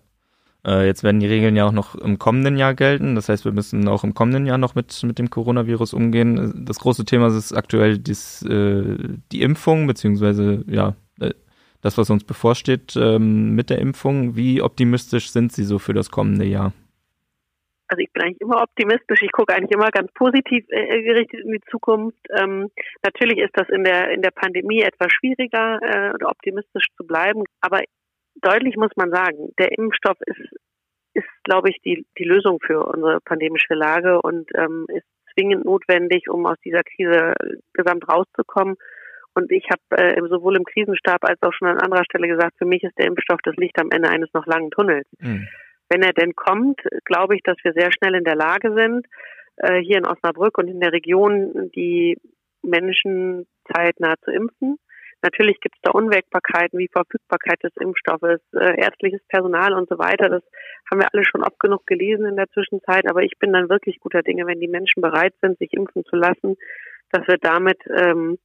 Äh, 0.65 0.85
jetzt 0.85 1.03
werden 1.03 1.19
die 1.19 1.27
Regeln 1.27 1.55
ja 1.55 1.65
auch 1.65 1.71
noch 1.71 1.95
im 1.95 2.19
kommenden 2.19 2.57
Jahr 2.57 2.73
gelten. 2.73 3.15
Das 3.15 3.29
heißt, 3.29 3.45
wir 3.45 3.51
müssen 3.51 3.87
auch 3.87 4.03
im 4.03 4.13
kommenden 4.13 4.45
Jahr 4.45 4.57
noch 4.57 4.75
mit, 4.75 5.03
mit 5.03 5.19
dem 5.19 5.29
Coronavirus 5.29 5.93
umgehen. 5.93 6.65
Das 6.65 6.79
große 6.79 7.05
Thema 7.05 7.27
ist 7.27 7.53
aktuell 7.53 7.97
dies, 7.97 8.43
äh, 8.43 8.97
die 9.31 9.41
Impfung, 9.41 9.87
beziehungsweise 9.87 10.63
ja, 10.67 10.95
äh, 11.21 11.33
das, 11.81 11.97
was 11.97 12.09
uns 12.09 12.25
bevorsteht 12.25 12.95
ähm, 12.97 13.55
mit 13.55 13.69
der 13.69 13.79
Impfung. 13.79 14.35
Wie 14.35 14.61
optimistisch 14.61 15.31
sind 15.31 15.53
Sie 15.53 15.63
so 15.63 15.79
für 15.79 15.93
das 15.93 16.11
kommende 16.11 16.45
Jahr? 16.45 16.73
Also 17.87 18.01
ich 18.01 18.11
bin 18.13 18.21
eigentlich 18.21 18.41
immer 18.41 18.61
optimistisch. 18.61 19.23
Ich 19.23 19.31
gucke 19.31 19.53
eigentlich 19.53 19.71
immer 19.71 19.89
ganz 19.89 20.11
positiv 20.13 20.63
äh, 20.69 21.01
gerichtet 21.01 21.39
in 21.43 21.53
die 21.53 21.61
Zukunft. 21.71 22.19
Ähm, 22.37 22.69
natürlich 23.03 23.39
ist 23.39 23.55
das 23.55 23.67
in 23.69 23.83
der 23.83 24.11
in 24.11 24.21
der 24.21 24.29
Pandemie 24.29 24.81
etwas 24.81 25.11
schwieriger, 25.11 25.79
äh, 25.81 26.23
optimistisch 26.23 26.85
zu 26.97 27.07
bleiben. 27.07 27.45
Aber 27.61 27.81
deutlich 28.41 28.75
muss 28.75 28.91
man 28.95 29.11
sagen, 29.11 29.53
der 29.57 29.71
Impfstoff 29.77 30.17
ist 30.25 30.49
ist, 31.13 31.27
glaube 31.43 31.69
ich, 31.69 31.77
die 31.83 32.05
die 32.17 32.23
Lösung 32.23 32.59
für 32.65 32.85
unsere 32.85 33.19
pandemische 33.21 33.73
Lage 33.73 34.21
und 34.21 34.49
ähm, 34.55 34.85
ist 34.89 35.05
zwingend 35.33 35.65
notwendig, 35.65 36.29
um 36.29 36.45
aus 36.45 36.57
dieser 36.63 36.83
Krise 36.83 37.33
gesamt 37.73 38.07
rauszukommen. 38.07 38.75
Und 39.35 39.51
ich 39.51 39.65
habe 39.69 40.01
äh, 40.01 40.19
sowohl 40.27 40.57
im 40.57 40.65
Krisenstab 40.65 41.23
als 41.23 41.41
auch 41.41 41.53
schon 41.53 41.67
an 41.67 41.79
anderer 41.79 42.03
Stelle 42.03 42.27
gesagt, 42.27 42.57
für 42.57 42.65
mich 42.65 42.83
ist 42.83 42.97
der 42.97 43.07
Impfstoff 43.07 43.39
das 43.43 43.55
Licht 43.55 43.79
am 43.79 43.89
Ende 43.91 44.09
eines 44.09 44.29
noch 44.33 44.45
langen 44.45 44.71
Tunnels. 44.71 45.07
Mhm. 45.19 45.47
Wenn 45.89 46.03
er 46.03 46.13
denn 46.13 46.35
kommt, 46.35 46.81
glaube 47.05 47.35
ich, 47.35 47.41
dass 47.43 47.57
wir 47.63 47.73
sehr 47.73 47.91
schnell 47.91 48.15
in 48.15 48.23
der 48.23 48.35
Lage 48.35 48.73
sind, 48.73 49.07
äh, 49.57 49.81
hier 49.81 49.97
in 49.97 50.05
Osnabrück 50.05 50.57
und 50.57 50.67
in 50.67 50.79
der 50.79 50.91
Region 50.91 51.71
die 51.75 52.17
Menschen 52.61 53.47
zeitnah 53.71 54.15
zu 54.23 54.31
impfen. 54.31 54.77
Natürlich 55.21 55.59
gibt 55.59 55.75
es 55.75 55.81
da 55.81 55.91
Unwägbarkeiten 55.91 56.79
wie 56.79 56.87
Verfügbarkeit 56.87 57.61
des 57.63 57.75
Impfstoffes, 57.77 58.39
äh, 58.53 58.79
ärztliches 58.79 59.21
Personal 59.27 59.73
und 59.73 59.89
so 59.89 59.99
weiter. 59.99 60.29
Das 60.29 60.43
haben 60.89 61.01
wir 61.01 61.07
alle 61.13 61.25
schon 61.25 61.43
oft 61.43 61.59
genug 61.59 61.85
gelesen 61.87 62.25
in 62.25 62.37
der 62.37 62.49
Zwischenzeit. 62.49 63.09
Aber 63.09 63.21
ich 63.23 63.37
bin 63.37 63.51
dann 63.51 63.69
wirklich 63.69 63.99
guter 63.99 64.21
Dinge, 64.21 64.47
wenn 64.47 64.61
die 64.61 64.69
Menschen 64.69 65.01
bereit 65.01 65.33
sind, 65.41 65.57
sich 65.59 65.73
impfen 65.73 66.05
zu 66.05 66.15
lassen, 66.15 66.55
dass 67.11 67.27
wir 67.27 67.37
damit 67.37 67.79
ähm, 67.89 68.37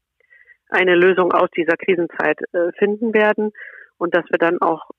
eine 0.68 0.96
Lösung 0.96 1.32
aus 1.32 1.50
dieser 1.56 1.76
Krisenzeit 1.76 2.40
äh, 2.52 2.72
finden 2.78 3.14
werden 3.14 3.52
und 3.98 4.14
dass 4.14 4.24
wir 4.30 4.38
dann 4.38 4.60
auch 4.60 4.90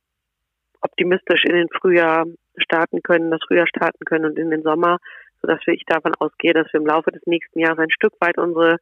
optimistisch 0.82 1.44
in 1.44 1.56
den 1.56 1.70
Frühjahr 1.70 2.26
starten 2.58 3.02
können, 3.02 3.32
das 3.32 3.42
Frühjahr 3.48 3.68
starten 3.68 4.06
können 4.06 4.26
und 4.26 4.40
in 4.40 4.52
den 4.52 4.64
Sommer, 4.64 5.00
sodass 5.42 5.60
ich 5.68 5.84
davon 5.86 6.14
ausgehe, 6.20 6.54
dass 6.54 6.72
wir 6.72 6.80
im 6.80 6.86
Laufe 6.86 7.12
des 7.12 7.26
nächsten 7.26 7.60
Jahres 7.60 7.80
ein 7.80 7.92
Stück 7.92 8.14
weit 8.20 8.38
unsere 8.38 8.78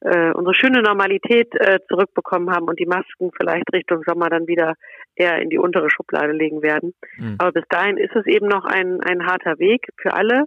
äh, 0.00 0.32
unsere 0.32 0.54
schöne 0.54 0.82
Normalität 0.82 1.54
äh, 1.54 1.78
zurückbekommen 1.88 2.50
haben 2.50 2.66
und 2.66 2.78
die 2.78 2.86
Masken 2.86 3.30
vielleicht 3.36 3.72
Richtung 3.72 4.02
Sommer 4.06 4.30
dann 4.30 4.46
wieder 4.46 4.74
eher 5.14 5.40
in 5.40 5.50
die 5.50 5.58
untere 5.58 5.90
Schublade 5.90 6.32
legen 6.32 6.62
werden. 6.62 6.94
Mhm. 7.16 7.36
Aber 7.38 7.52
bis 7.52 7.64
dahin 7.68 7.98
ist 7.98 8.14
es 8.16 8.26
eben 8.26 8.48
noch 8.48 8.64
ein, 8.64 9.00
ein 9.02 9.26
harter 9.26 9.58
Weg 9.58 9.88
für 10.00 10.14
alle, 10.14 10.44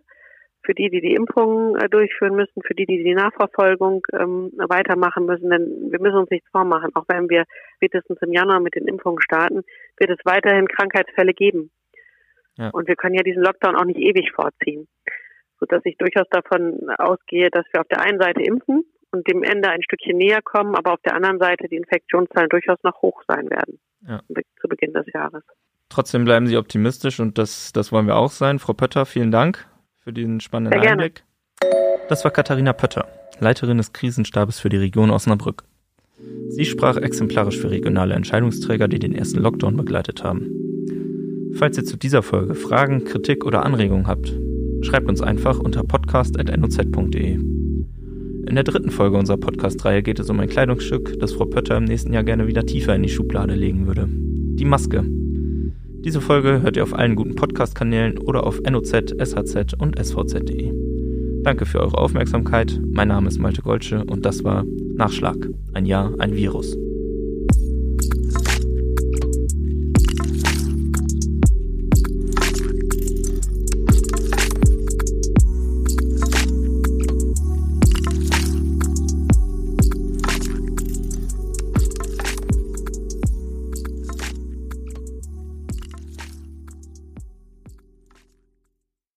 für 0.65 0.73
die, 0.73 0.89
die 0.89 1.01
die 1.01 1.13
Impfungen 1.13 1.75
äh, 1.75 1.87
durchführen 1.89 2.35
müssen, 2.35 2.63
für 2.65 2.73
die, 2.73 2.85
die 2.85 3.03
die 3.03 3.13
Nachverfolgung 3.13 4.01
ähm, 4.13 4.51
weitermachen 4.57 5.25
müssen. 5.25 5.49
Denn 5.49 5.91
wir 5.91 5.99
müssen 5.99 6.17
uns 6.17 6.31
nichts 6.31 6.49
vormachen. 6.51 6.89
Auch 6.95 7.05
wenn 7.07 7.29
wir 7.29 7.43
spätestens 7.75 8.17
im 8.21 8.31
Januar 8.31 8.59
mit 8.59 8.75
den 8.75 8.87
Impfungen 8.87 9.21
starten, 9.21 9.63
wird 9.99 10.09
es 10.09 10.25
weiterhin 10.25 10.67
Krankheitsfälle 10.67 11.33
geben. 11.33 11.69
Ja. 12.57 12.69
Und 12.69 12.87
wir 12.87 12.95
können 12.95 13.15
ja 13.15 13.23
diesen 13.23 13.43
Lockdown 13.43 13.75
auch 13.75 13.85
nicht 13.85 13.99
ewig 13.99 14.31
vorziehen. 14.31 14.87
Sodass 15.59 15.81
ich 15.85 15.97
durchaus 15.97 16.27
davon 16.29 16.89
ausgehe, 16.97 17.49
dass 17.51 17.65
wir 17.71 17.81
auf 17.81 17.87
der 17.87 18.01
einen 18.01 18.19
Seite 18.19 18.41
impfen 18.41 18.83
und 19.13 19.27
dem 19.27 19.43
Ende 19.43 19.69
ein 19.69 19.83
Stückchen 19.83 20.17
näher 20.17 20.41
kommen, 20.41 20.75
aber 20.75 20.93
auf 20.93 21.01
der 21.05 21.15
anderen 21.15 21.39
Seite 21.39 21.67
die 21.69 21.77
Infektionszahlen 21.77 22.49
durchaus 22.49 22.79
noch 22.83 23.01
hoch 23.01 23.21
sein 23.27 23.49
werden 23.49 23.79
ja. 24.07 24.21
zu 24.59 24.67
Beginn 24.67 24.93
des 24.93 25.05
Jahres. 25.13 25.43
Trotzdem 25.89 26.25
bleiben 26.25 26.47
Sie 26.47 26.57
optimistisch 26.57 27.19
und 27.19 27.37
das, 27.37 27.71
das 27.71 27.91
wollen 27.91 28.07
wir 28.07 28.15
auch 28.15 28.31
sein. 28.31 28.59
Frau 28.59 28.73
Pötter, 28.73 29.05
vielen 29.05 29.31
Dank 29.31 29.67
für 29.99 30.11
diesen 30.11 30.39
spannenden 30.39 30.81
Sehr 30.81 30.91
Einblick. 30.91 31.23
Das 32.09 32.23
war 32.23 32.31
Katharina 32.31 32.73
Pötter, 32.73 33.07
Leiterin 33.39 33.77
des 33.77 33.93
Krisenstabes 33.93 34.59
für 34.59 34.69
die 34.69 34.77
Region 34.77 35.11
Osnabrück. 35.11 35.63
Sie 36.49 36.65
sprach 36.65 36.97
exemplarisch 36.97 37.59
für 37.59 37.69
regionale 37.69 38.15
Entscheidungsträger, 38.15 38.87
die 38.87 38.99
den 38.99 39.13
ersten 39.13 39.39
Lockdown 39.39 39.77
begleitet 39.77 40.23
haben. 40.23 41.53
Falls 41.55 41.77
ihr 41.77 41.85
zu 41.85 41.97
dieser 41.97 42.23
Folge 42.23 42.55
Fragen, 42.55 43.05
Kritik 43.05 43.45
oder 43.45 43.63
Anregungen 43.63 44.07
habt, 44.07 44.33
schreibt 44.81 45.07
uns 45.07 45.21
einfach 45.21 45.59
unter 45.59 45.83
podcast.noz.de. 45.83 47.72
In 48.45 48.55
der 48.55 48.63
dritten 48.65 48.91
Folge 48.91 49.17
unserer 49.17 49.37
Podcast-Reihe 49.37 50.03
geht 50.03 50.19
es 50.19 50.29
um 50.29 50.39
ein 50.39 50.49
Kleidungsstück, 50.49 51.17
das 51.19 51.31
Frau 51.31 51.45
Pötter 51.45 51.77
im 51.77 51.85
nächsten 51.85 52.11
Jahr 52.11 52.23
gerne 52.23 52.45
wieder 52.45 52.65
tiefer 52.65 52.93
in 52.93 53.03
die 53.03 53.09
Schublade 53.09 53.55
legen 53.55 53.87
würde. 53.87 54.07
Die 54.09 54.65
Maske. 54.65 55.05
Diese 55.05 56.19
Folge 56.19 56.61
hört 56.61 56.75
ihr 56.75 56.83
auf 56.83 56.93
allen 56.93 57.15
guten 57.15 57.35
Podcast-Kanälen 57.35 58.17
oder 58.17 58.45
auf 58.45 58.59
NOZ, 58.61 59.15
SHZ 59.17 59.73
und 59.77 59.97
SVZ.de. 59.97 60.73
Danke 61.43 61.65
für 61.65 61.79
eure 61.79 61.97
Aufmerksamkeit. 61.97 62.79
Mein 62.85 63.07
Name 63.07 63.29
ist 63.29 63.39
Malte 63.39 63.61
Golsche 63.61 64.03
und 64.03 64.25
das 64.25 64.43
war 64.43 64.65
Nachschlag. 64.95 65.37
Ein 65.73 65.85
Jahr, 65.85 66.13
ein 66.19 66.35
Virus. 66.35 66.77